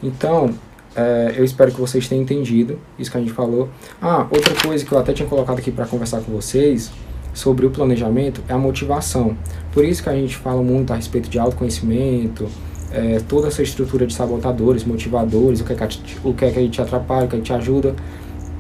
Então, 0.02 0.54
é, 0.94 1.34
eu 1.36 1.44
espero 1.44 1.70
que 1.70 1.80
vocês 1.80 2.08
tenham 2.08 2.22
entendido 2.22 2.78
isso 2.98 3.10
que 3.10 3.16
a 3.16 3.20
gente 3.20 3.32
falou. 3.32 3.68
Ah, 4.00 4.26
outra 4.30 4.54
coisa 4.54 4.84
que 4.84 4.92
eu 4.92 4.98
até 4.98 5.12
tinha 5.12 5.28
colocado 5.28 5.58
aqui 5.58 5.70
para 5.70 5.86
conversar 5.86 6.20
com 6.20 6.32
vocês 6.32 6.90
sobre 7.34 7.66
o 7.66 7.70
planejamento 7.70 8.42
é 8.48 8.54
a 8.54 8.58
motivação. 8.58 9.36
Por 9.72 9.84
isso 9.84 10.02
que 10.02 10.08
a 10.08 10.14
gente 10.14 10.36
fala 10.36 10.62
muito 10.62 10.92
a 10.92 10.96
respeito 10.96 11.28
de 11.28 11.38
autoconhecimento, 11.38 12.48
é, 12.90 13.20
toda 13.28 13.48
essa 13.48 13.62
estrutura 13.62 14.06
de 14.06 14.14
sabotadores, 14.14 14.84
motivadores, 14.84 15.60
o 15.60 15.64
que 15.64 15.72
é 15.74 15.76
que, 15.76 16.00
o 16.24 16.32
que, 16.32 16.44
é 16.46 16.50
que 16.50 16.58
a 16.58 16.62
gente 16.62 16.80
atrapalha, 16.80 17.26
o 17.26 17.28
que, 17.28 17.36
é 17.36 17.38
que 17.38 17.44
te 17.44 17.52
ajuda, 17.52 17.94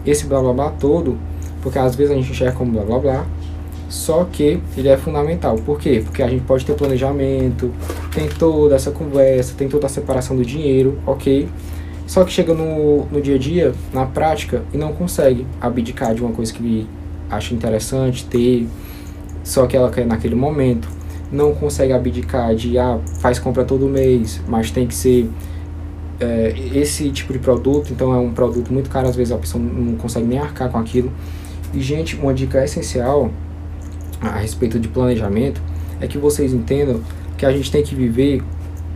esse 0.04 0.26
blá 0.26 0.40
blá 0.40 0.52
blá 0.52 0.70
todo 0.70 1.18
porque 1.66 1.80
às 1.80 1.96
vezes 1.96 2.12
a 2.12 2.14
gente 2.14 2.30
enxerga 2.30 2.56
como 2.56 2.70
blá 2.70 2.84
blá 2.84 2.98
blá, 3.00 3.26
só 3.88 4.22
que 4.22 4.60
ele 4.76 4.86
é 4.86 4.96
fundamental. 4.96 5.56
Por 5.56 5.80
quê? 5.80 6.00
Porque 6.00 6.22
a 6.22 6.28
gente 6.28 6.44
pode 6.44 6.64
ter 6.64 6.74
planejamento, 6.74 7.72
tem 8.14 8.28
toda 8.28 8.76
essa 8.76 8.92
conversa, 8.92 9.52
tem 9.58 9.68
toda 9.68 9.86
a 9.86 9.88
separação 9.88 10.36
do 10.36 10.44
dinheiro, 10.44 10.96
ok? 11.04 11.48
Só 12.06 12.22
que 12.22 12.30
chega 12.30 12.54
no, 12.54 13.06
no 13.06 13.20
dia 13.20 13.34
a 13.34 13.38
dia, 13.38 13.74
na 13.92 14.06
prática, 14.06 14.62
e 14.72 14.78
não 14.78 14.92
consegue 14.92 15.44
abdicar 15.60 16.14
de 16.14 16.22
uma 16.22 16.30
coisa 16.30 16.52
que 16.52 16.86
acha 17.28 17.52
interessante 17.52 18.24
ter, 18.26 18.68
só 19.42 19.66
que 19.66 19.76
ela 19.76 19.90
quer 19.90 20.06
naquele 20.06 20.36
momento. 20.36 20.88
Não 21.32 21.52
consegue 21.52 21.92
abdicar 21.92 22.54
de, 22.54 22.78
ah, 22.78 23.00
faz 23.18 23.40
compra 23.40 23.64
todo 23.64 23.88
mês, 23.88 24.40
mas 24.46 24.70
tem 24.70 24.86
que 24.86 24.94
ser 24.94 25.28
é, 26.20 26.54
esse 26.72 27.10
tipo 27.10 27.32
de 27.32 27.40
produto, 27.40 27.92
então 27.92 28.14
é 28.14 28.18
um 28.18 28.32
produto 28.32 28.72
muito 28.72 28.88
caro, 28.88 29.08
às 29.08 29.16
vezes 29.16 29.32
a 29.32 29.36
pessoa 29.36 29.60
não 29.60 29.96
consegue 29.96 30.26
nem 30.26 30.38
arcar 30.38 30.70
com 30.70 30.78
aquilo. 30.78 31.10
E, 31.76 31.82
gente, 31.82 32.16
uma 32.16 32.32
dica 32.32 32.64
essencial 32.64 33.30
a 34.18 34.38
respeito 34.38 34.80
de 34.80 34.88
planejamento 34.88 35.60
é 36.00 36.06
que 36.06 36.16
vocês 36.16 36.54
entendam 36.54 37.02
que 37.36 37.44
a 37.44 37.52
gente 37.52 37.70
tem 37.70 37.82
que 37.82 37.94
viver 37.94 38.42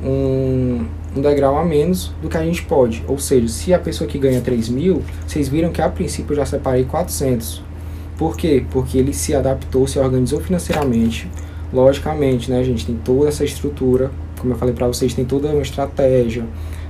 um, 0.02 0.86
um 1.14 1.20
degrau 1.20 1.58
a 1.58 1.64
menos 1.64 2.10
do 2.22 2.28
que 2.30 2.38
a 2.38 2.42
gente 2.42 2.62
pode. 2.62 3.04
Ou 3.06 3.18
seja, 3.18 3.48
se 3.48 3.74
a 3.74 3.78
pessoa 3.78 4.08
que 4.08 4.18
ganha 4.18 4.40
3 4.40 4.70
mil, 4.70 5.02
vocês 5.26 5.46
viram 5.46 5.70
que 5.70 5.82
a 5.82 5.90
princípio 5.90 6.32
eu 6.32 6.36
já 6.38 6.46
separei 6.46 6.84
400. 6.84 7.62
Por 8.16 8.34
quê? 8.34 8.64
Porque 8.70 8.96
ele 8.96 9.12
se 9.12 9.34
adaptou, 9.34 9.86
se 9.86 9.98
organizou 9.98 10.40
financeiramente. 10.40 11.30
Logicamente, 11.70 12.50
né, 12.50 12.64
gente, 12.64 12.86
tem 12.86 12.96
toda 12.96 13.28
essa 13.28 13.44
estrutura. 13.44 14.10
Como 14.38 14.54
eu 14.54 14.56
falei 14.56 14.74
para 14.74 14.86
vocês, 14.86 15.12
tem 15.12 15.26
toda 15.26 15.48
uma 15.48 15.60
estratégia. 15.60 16.46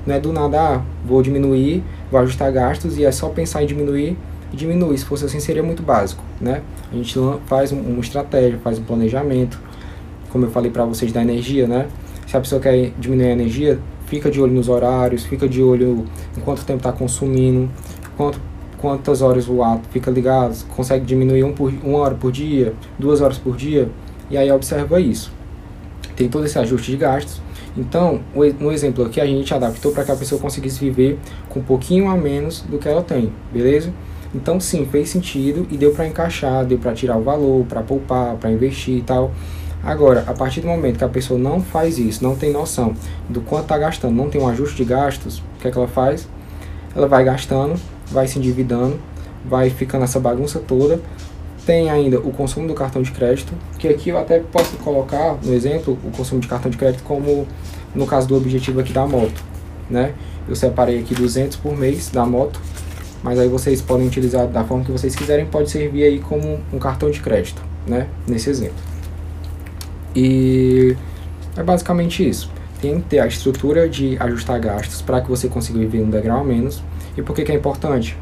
Não 0.07 0.15
é 0.15 0.21
do 0.21 0.33
nada, 0.33 0.77
ah, 0.77 0.83
vou 1.05 1.21
diminuir, 1.21 1.83
vou 2.13 2.21
ajustar 2.21 2.53
gastos 2.53 2.97
e 2.97 3.05
é 3.05 3.11
só 3.11 3.29
pensar 3.29 3.65
em 3.65 3.67
diminuir 3.67 4.17
diminui. 4.53 4.97
Se 4.99 5.05
fosse 5.05 5.25
assim, 5.25 5.41
seria 5.41 5.63
muito 5.63 5.83
básico, 5.83 6.23
né? 6.41 6.63
A 6.91 6.95
gente 6.95 7.17
faz 7.47 7.73
uma 7.73 8.01
estratégia, 8.01 8.59
faz 8.59 8.79
um 8.79 8.83
planejamento, 8.83 9.61
como 10.31 10.47
eu 10.47 10.51
falei 10.51 10.71
para 10.71 10.85
vocês 10.85 11.13
da 11.13 11.23
energia, 11.23 11.67
né? 11.67 11.89
Se 12.27 12.37
a 12.37 12.41
pessoa 12.41 12.61
quer 12.61 12.93
diminuir 12.99 13.29
a 13.29 13.33
energia, 13.33 13.79
fica 14.07 14.31
de 14.31 14.41
olho 14.41 14.53
nos 14.53 14.69
horários, 14.69 15.25
fica 15.25 15.49
de 15.49 15.63
olho 15.63 16.05
em 16.37 16.41
quanto 16.41 16.65
tempo 16.65 16.79
está 16.79 16.93
consumindo, 16.93 17.71
quanto, 18.17 18.41
quantas 18.79 19.23
horas 19.23 19.49
o 19.49 19.63
ato 19.63 19.89
fica 19.91 20.11
ligado, 20.11 20.57
consegue 20.69 21.05
diminuir 21.05 21.45
um 21.45 21.53
por, 21.53 21.73
uma 21.83 21.99
hora 21.99 22.15
por 22.15 22.33
dia, 22.33 22.75
duas 22.99 23.21
horas 23.21 23.39
por 23.39 23.57
dia, 23.57 23.89
e 24.31 24.37
aí 24.37 24.51
observa 24.51 25.01
isso. 25.01 25.33
Tem 26.17 26.29
todo 26.29 26.45
esse 26.45 26.59
ajuste 26.59 26.91
de 26.91 26.97
gastos. 26.97 27.41
Então, 27.77 28.21
no 28.59 28.73
exemplo 28.73 29.05
aqui, 29.05 29.21
a 29.21 29.27
gente 29.27 29.55
adaptou 29.55 29.93
para 29.93 30.05
que 30.05 30.11
a 30.11 30.17
pessoa 30.17 30.41
conseguisse 30.41 30.81
viver 30.81 31.19
com 31.49 31.61
um 31.61 31.63
pouquinho 31.63 32.09
a 32.09 32.17
menos 32.17 32.63
do 32.63 32.79
que 32.79 32.89
ela 32.89 33.03
tem, 33.03 33.33
beleza? 33.53 33.93
Então 34.35 34.61
sim, 34.61 34.87
fez 34.87 35.09
sentido 35.09 35.67
e 35.71 35.77
deu 35.77 35.93
para 35.93 36.07
encaixar, 36.07 36.65
deu 36.65 36.79
para 36.79 36.93
tirar 36.93 37.17
o 37.17 37.23
valor, 37.23 37.65
para 37.67 37.83
poupar, 37.83 38.37
para 38.37 38.51
investir 38.51 38.99
e 38.99 39.03
tal. 39.03 39.33
Agora, 39.83 40.25
a 40.27 40.35
partir 40.35 40.61
do 40.61 40.67
momento 40.67 40.99
que 40.99 41.05
a 41.05 41.09
pessoa 41.09 41.39
não 41.41 41.61
faz 41.61 41.99
isso, 41.99 42.23
não 42.23 42.37
tem 42.37 42.53
noção 42.53 42.95
do 43.29 43.41
quanto 43.41 43.63
está 43.63 43.79
gastando, 43.79 44.15
não 44.15 44.29
tem 44.29 44.41
um 44.41 44.47
ajuste 44.47 44.77
de 44.77 44.85
gastos, 44.85 45.39
o 45.39 45.61
que, 45.61 45.69
é 45.69 45.71
que 45.71 45.79
ela 45.79 45.89
faz? 45.89 46.29
Ela 46.95 47.09
vai 47.09 47.25
gastando, 47.25 47.81
vai 48.11 48.29
se 48.29 48.39
endividando, 48.39 48.99
vai 49.45 49.71
ficando 49.71 50.05
essa 50.05 50.21
bagunça 50.21 50.59
toda. 50.59 51.01
Tem 51.65 51.89
ainda 51.89 52.19
o 52.19 52.31
consumo 52.31 52.69
do 52.69 52.75
cartão 52.75 53.01
de 53.01 53.11
crédito, 53.11 53.53
que 53.79 53.89
aqui 53.89 54.11
eu 54.11 54.19
até 54.19 54.41
posso 54.41 54.77
colocar 54.79 55.39
no 55.43 55.55
exemplo 55.55 55.99
o 56.05 56.11
consumo 56.11 56.41
de 56.41 56.49
cartão 56.49 56.71
de 56.71 56.77
crédito 56.77 57.03
como 57.05 57.47
no 57.95 58.07
caso 58.07 58.29
do 58.29 58.37
objetivo 58.37 58.81
aqui 58.81 58.93
da 58.93 59.07
moto, 59.07 59.43
né? 59.89 60.15
Eu 60.49 60.57
separei 60.57 60.99
aqui 60.99 61.15
200 61.15 61.57
por 61.59 61.77
mês 61.77 62.11
da 62.11 62.25
moto, 62.27 62.61
mas 63.23 63.39
aí 63.39 63.49
vocês 63.49 63.81
podem 63.81 64.07
utilizar 64.07 64.47
da 64.47 64.65
forma 64.65 64.85
que 64.85 64.93
vocês 64.93 65.15
quiserem, 65.15 65.47
pode 65.47 65.71
servir 65.71 66.05
aí 66.05 66.19
como 66.19 66.61
um 66.73 66.79
cartão 66.79 67.11
de 67.11 67.21
crédito, 67.21 67.63
né? 67.87 68.07
Nesse 68.27 68.51
exemplo. 68.51 68.79
E 70.15 70.97
é 71.57 71.63
basicamente 71.63 72.27
isso. 72.27 72.51
Tem 72.81 73.01
que 73.01 73.09
ter 73.09 73.19
a 73.19 73.27
estrutura 73.27 73.89
de 73.89 74.17
ajustar 74.19 74.59
gastos 74.59 75.03
para 75.03 75.21
que 75.21 75.29
você 75.29 75.49
consiga 75.49 75.79
viver 75.79 76.01
um 76.01 76.09
degrau 76.09 76.41
a 76.41 76.45
menos. 76.45 76.83
E 77.17 77.23
por 77.23 77.37
que, 77.37 77.45
que 77.45 77.53
é 77.53 77.55
importante? 77.55 78.17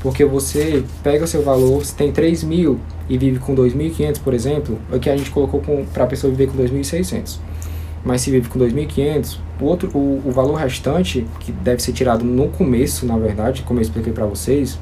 Porque 0.00 0.24
você 0.24 0.84
pega 1.02 1.24
o 1.24 1.26
seu 1.26 1.42
valor, 1.42 1.84
se 1.84 1.94
tem 1.94 2.12
3 2.12 2.44
mil 2.44 2.78
e 3.08 3.18
vive 3.18 3.40
com 3.40 3.54
2.500, 3.54 4.20
por 4.20 4.34
exemplo, 4.34 4.78
aqui 4.92 5.10
a 5.10 5.16
gente 5.16 5.30
colocou 5.30 5.60
para 5.92 6.04
a 6.04 6.06
pessoa 6.06 6.30
viver 6.30 6.52
com 6.52 6.58
2.600. 6.58 7.38
Mas 8.04 8.20
se 8.20 8.30
vive 8.30 8.48
com 8.48 8.58
2.500, 8.58 9.38
o, 9.60 9.64
outro, 9.64 9.90
o, 9.94 10.22
o 10.24 10.30
valor 10.30 10.54
restante, 10.54 11.26
que 11.40 11.52
deve 11.52 11.82
ser 11.82 11.92
tirado 11.92 12.24
no 12.24 12.48
começo, 12.48 13.06
na 13.06 13.16
verdade, 13.16 13.62
como 13.62 13.78
eu 13.78 13.82
expliquei 13.82 14.12
para 14.12 14.26
vocês, 14.26 14.78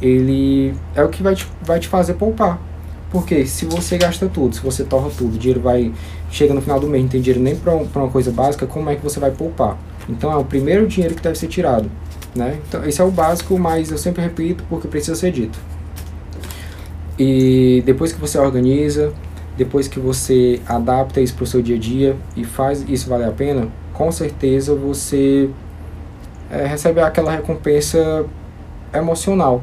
ele 0.00 0.74
é 0.94 1.02
o 1.04 1.08
que 1.08 1.22
vai 1.22 1.34
te, 1.34 1.46
vai 1.62 1.78
te 1.78 1.88
fazer 1.88 2.14
poupar. 2.14 2.60
Porque 3.10 3.44
se 3.44 3.64
você 3.64 3.98
gasta 3.98 4.28
tudo, 4.28 4.54
se 4.54 4.62
você 4.62 4.84
torra 4.84 5.10
tudo, 5.16 5.34
o 5.34 5.38
dinheiro 5.38 5.60
vai. 5.60 5.92
Chega 6.30 6.54
no 6.54 6.62
final 6.62 6.78
do 6.78 6.86
mês, 6.86 7.02
não 7.02 7.10
tem 7.10 7.20
dinheiro 7.20 7.42
nem 7.42 7.56
para 7.56 7.74
uma 7.74 8.08
coisa 8.08 8.30
básica, 8.30 8.66
como 8.66 8.88
é 8.88 8.94
que 8.94 9.02
você 9.02 9.18
vai 9.18 9.32
poupar? 9.32 9.76
Então 10.08 10.30
é 10.30 10.36
o 10.36 10.44
primeiro 10.44 10.86
dinheiro 10.86 11.14
que 11.14 11.22
deve 11.22 11.36
ser 11.36 11.48
tirado. 11.48 11.90
Né? 12.34 12.60
Então, 12.68 12.84
esse 12.84 13.00
é 13.00 13.04
o 13.04 13.10
básico, 13.10 13.58
mas 13.58 13.90
eu 13.90 13.98
sempre 13.98 14.22
repito 14.22 14.62
porque 14.68 14.86
precisa 14.86 15.16
ser 15.16 15.32
dito. 15.32 15.58
E 17.18 17.82
depois 17.84 18.12
que 18.12 18.20
você 18.20 18.38
organiza, 18.38 19.12
depois 19.56 19.88
que 19.88 19.98
você 19.98 20.60
adapta 20.66 21.20
isso 21.20 21.34
para 21.34 21.44
o 21.44 21.46
seu 21.46 21.60
dia 21.60 21.76
a 21.76 21.78
dia 21.78 22.16
e 22.36 22.44
faz 22.44 22.84
isso 22.88 23.08
valer 23.08 23.28
a 23.28 23.32
pena, 23.32 23.68
com 23.92 24.10
certeza 24.10 24.74
você 24.74 25.50
é, 26.50 26.66
recebe 26.66 27.00
aquela 27.00 27.30
recompensa 27.30 28.24
emocional 28.92 29.62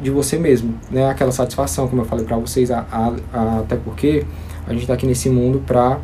de 0.00 0.10
você 0.10 0.38
mesmo, 0.38 0.74
né? 0.90 1.08
Aquela 1.08 1.32
satisfação, 1.32 1.88
como 1.88 2.02
eu 2.02 2.06
falei 2.06 2.24
para 2.24 2.36
vocês, 2.36 2.70
a, 2.70 2.84
a, 2.90 3.12
a, 3.32 3.58
até 3.60 3.76
porque 3.76 4.24
a 4.66 4.72
gente 4.72 4.82
está 4.82 4.94
aqui 4.94 5.06
nesse 5.06 5.30
mundo 5.30 5.62
para 5.66 5.98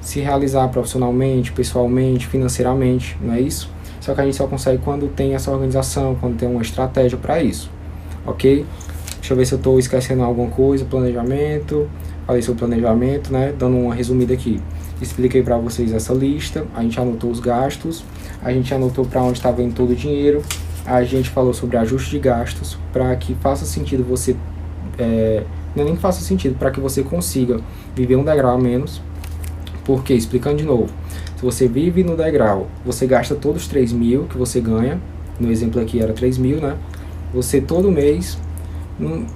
se 0.00 0.20
realizar 0.20 0.68
profissionalmente, 0.68 1.52
pessoalmente, 1.52 2.26
financeiramente, 2.26 3.16
não 3.20 3.34
é 3.34 3.40
isso? 3.40 3.70
Só 4.00 4.14
que 4.14 4.20
a 4.20 4.24
gente 4.24 4.36
só 4.36 4.46
consegue 4.46 4.82
quando 4.82 5.08
tem 5.08 5.34
essa 5.34 5.50
organização, 5.50 6.16
quando 6.20 6.36
tem 6.38 6.48
uma 6.48 6.62
estratégia 6.62 7.18
para 7.18 7.42
isso, 7.42 7.70
ok? 8.26 8.64
Deixa 9.16 9.34
eu 9.34 9.36
ver 9.36 9.46
se 9.46 9.52
eu 9.52 9.58
estou 9.58 9.78
esquecendo 9.78 10.22
alguma 10.22 10.50
coisa, 10.50 10.84
planejamento, 10.84 11.88
falei 12.26 12.42
sobre 12.42 12.60
planejamento, 12.60 13.32
né? 13.32 13.54
Dando 13.56 13.76
uma 13.76 13.94
resumida 13.94 14.32
aqui. 14.32 14.60
Expliquei 15.00 15.42
para 15.42 15.56
vocês 15.56 15.92
essa 15.92 16.12
lista, 16.12 16.66
a 16.74 16.82
gente 16.82 17.00
anotou 17.00 17.30
os 17.30 17.40
gastos, 17.40 18.04
a 18.42 18.52
gente 18.52 18.72
anotou 18.74 19.04
para 19.06 19.22
onde 19.22 19.38
estava 19.38 19.62
indo 19.62 19.74
todo 19.74 19.90
o 19.90 19.96
dinheiro, 19.96 20.42
a 20.84 21.02
gente 21.04 21.30
falou 21.30 21.54
sobre 21.54 21.76
ajuste 21.76 22.10
de 22.10 22.18
gastos 22.18 22.76
para 22.92 23.14
que 23.16 23.34
faça 23.36 23.64
sentido 23.64 24.04
você. 24.04 24.36
É, 24.98 25.44
não 25.74 25.82
é 25.82 25.86
nem 25.86 25.96
que 25.96 26.02
faça 26.02 26.20
sentido, 26.20 26.58
para 26.58 26.70
que 26.70 26.80
você 26.80 27.02
consiga 27.02 27.60
viver 27.94 28.16
um 28.16 28.24
degrau 28.24 28.56
a 28.56 28.58
menos. 28.58 29.00
Porque, 29.84 30.12
explicando 30.12 30.56
de 30.56 30.64
novo, 30.64 30.92
se 31.36 31.42
você 31.42 31.66
vive 31.66 32.04
no 32.04 32.16
degrau, 32.16 32.68
você 32.84 33.06
gasta 33.06 33.34
todos 33.34 33.62
os 33.62 33.68
3 33.68 33.92
mil 33.92 34.24
que 34.24 34.36
você 34.36 34.60
ganha, 34.60 35.00
no 35.38 35.50
exemplo 35.50 35.80
aqui 35.80 36.00
era 36.02 36.12
3 36.12 36.36
mil, 36.36 36.60
né? 36.60 36.76
Você 37.32 37.60
todo 37.60 37.90
mês, 37.90 38.36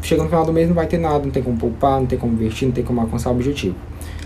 chega 0.03 0.23
no 0.23 0.29
final 0.29 0.45
do 0.45 0.53
mês 0.53 0.69
não 0.69 0.75
vai 0.75 0.87
ter 0.87 0.99
nada, 0.99 1.25
não 1.25 1.31
tem 1.31 1.43
como 1.43 1.57
poupar, 1.57 2.01
não 2.01 2.07
tem 2.07 2.19
como 2.19 2.35
investir, 2.35 2.69
não 2.69 2.75
tem 2.75 2.85
como 2.85 3.01
alcançar 3.01 3.31
o 3.31 3.33
objetivo. 3.33 3.75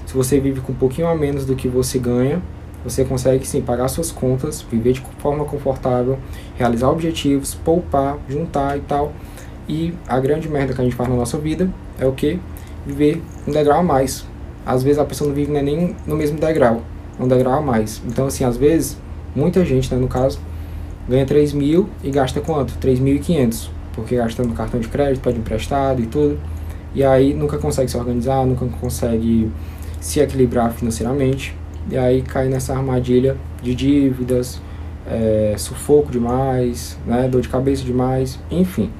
Se 0.08 0.14
você 0.14 0.40
vive 0.40 0.62
com 0.62 0.72
um 0.72 0.74
pouquinho 0.74 1.06
a 1.06 1.14
menos 1.14 1.44
do 1.44 1.54
que 1.54 1.68
você 1.68 1.98
ganha, 1.98 2.40
você 2.82 3.04
consegue 3.04 3.46
sim 3.46 3.60
pagar 3.60 3.88
suas 3.88 4.10
contas, 4.10 4.62
viver 4.62 4.94
de 4.94 5.02
forma 5.18 5.44
confortável, 5.44 6.18
realizar 6.56 6.88
objetivos, 6.88 7.54
poupar, 7.54 8.16
juntar 8.26 8.78
e 8.78 8.80
tal. 8.80 9.12
E 9.68 9.92
a 10.08 10.18
grande 10.18 10.48
merda 10.48 10.72
que 10.72 10.80
a 10.80 10.84
gente 10.84 10.96
faz 10.96 11.10
na 11.10 11.14
nossa 11.14 11.36
vida 11.36 11.68
é 11.98 12.06
o 12.06 12.12
que? 12.12 12.40
Viver 12.86 13.22
um 13.46 13.52
degrau 13.52 13.80
a 13.80 13.82
mais. 13.82 14.24
Às 14.64 14.82
vezes 14.82 14.98
a 14.98 15.04
pessoa 15.04 15.28
não 15.28 15.34
vive 15.34 15.52
nem 15.52 15.94
no 16.06 16.16
mesmo 16.16 16.40
degrau, 16.40 16.80
um 17.20 17.28
degrau 17.28 17.58
a 17.58 17.60
mais. 17.60 18.00
Então, 18.06 18.28
assim, 18.28 18.44
às 18.44 18.56
vezes, 18.56 18.96
muita 19.36 19.62
gente, 19.62 19.94
né, 19.94 20.00
no 20.00 20.08
caso, 20.08 20.40
ganha 21.06 21.26
3 21.26 21.52
mil 21.52 21.86
e 22.02 22.10
gasta 22.10 22.40
quanto? 22.40 22.72
3.500, 22.78 23.68
porque 23.92 24.16
gasta 24.16 24.42
no 24.42 24.54
cartão 24.54 24.80
de 24.80 24.88
crédito, 24.88 25.22
pede 25.22 25.38
emprestado 25.38 26.00
e 26.00 26.06
tudo. 26.06 26.40
E 26.94 27.04
aí 27.04 27.34
nunca 27.34 27.58
consegue 27.58 27.90
se 27.90 27.96
organizar, 27.98 28.46
nunca 28.46 28.64
consegue 28.80 29.52
se 30.00 30.20
equilibrar 30.20 30.72
financeiramente 30.72 31.54
e 31.90 31.96
aí 31.96 32.22
cai 32.22 32.48
nessa 32.48 32.74
armadilha 32.74 33.36
de 33.62 33.74
dívidas, 33.74 34.60
é, 35.06 35.54
sufoco 35.56 36.12
demais, 36.12 36.98
né, 37.06 37.28
dor 37.28 37.40
de 37.40 37.48
cabeça 37.48 37.82
demais, 37.82 38.38
enfim. 38.50 38.90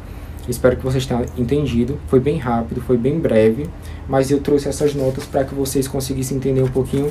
Espero 0.49 0.77
que 0.77 0.83
vocês 0.83 1.05
tenham 1.05 1.27
entendido. 1.37 1.99
Foi 2.07 2.19
bem 2.19 2.39
rápido, 2.39 2.81
foi 2.81 2.97
bem 2.97 3.19
breve, 3.19 3.69
mas 4.09 4.31
eu 4.31 4.41
trouxe 4.41 4.69
essas 4.69 4.95
notas 4.95 5.25
para 5.27 5.45
que 5.45 5.55
vocês 5.55 5.87
conseguissem 5.87 6.39
entender 6.39 6.63
um 6.63 6.69
pouquinho 6.69 7.11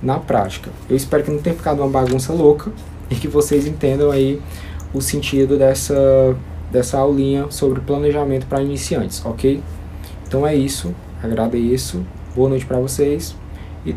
na 0.00 0.20
prática. 0.20 0.70
Eu 0.88 0.96
espero 0.96 1.24
que 1.24 1.30
não 1.32 1.40
tenha 1.40 1.56
ficado 1.56 1.80
uma 1.80 1.88
bagunça 1.88 2.32
louca 2.32 2.70
e 3.10 3.16
que 3.16 3.26
vocês 3.26 3.66
entendam 3.66 4.12
aí 4.12 4.40
o 4.94 5.00
sentido 5.00 5.58
dessa, 5.58 6.36
dessa 6.70 6.98
aulinha 6.98 7.46
sobre 7.50 7.80
planejamento 7.80 8.46
para 8.46 8.62
iniciantes, 8.62 9.24
ok? 9.24 9.60
Então 10.28 10.46
é 10.46 10.54
isso, 10.54 10.94
agradeço, 11.20 12.04
boa 12.36 12.50
noite 12.50 12.66
para 12.66 12.78
vocês 12.78 13.34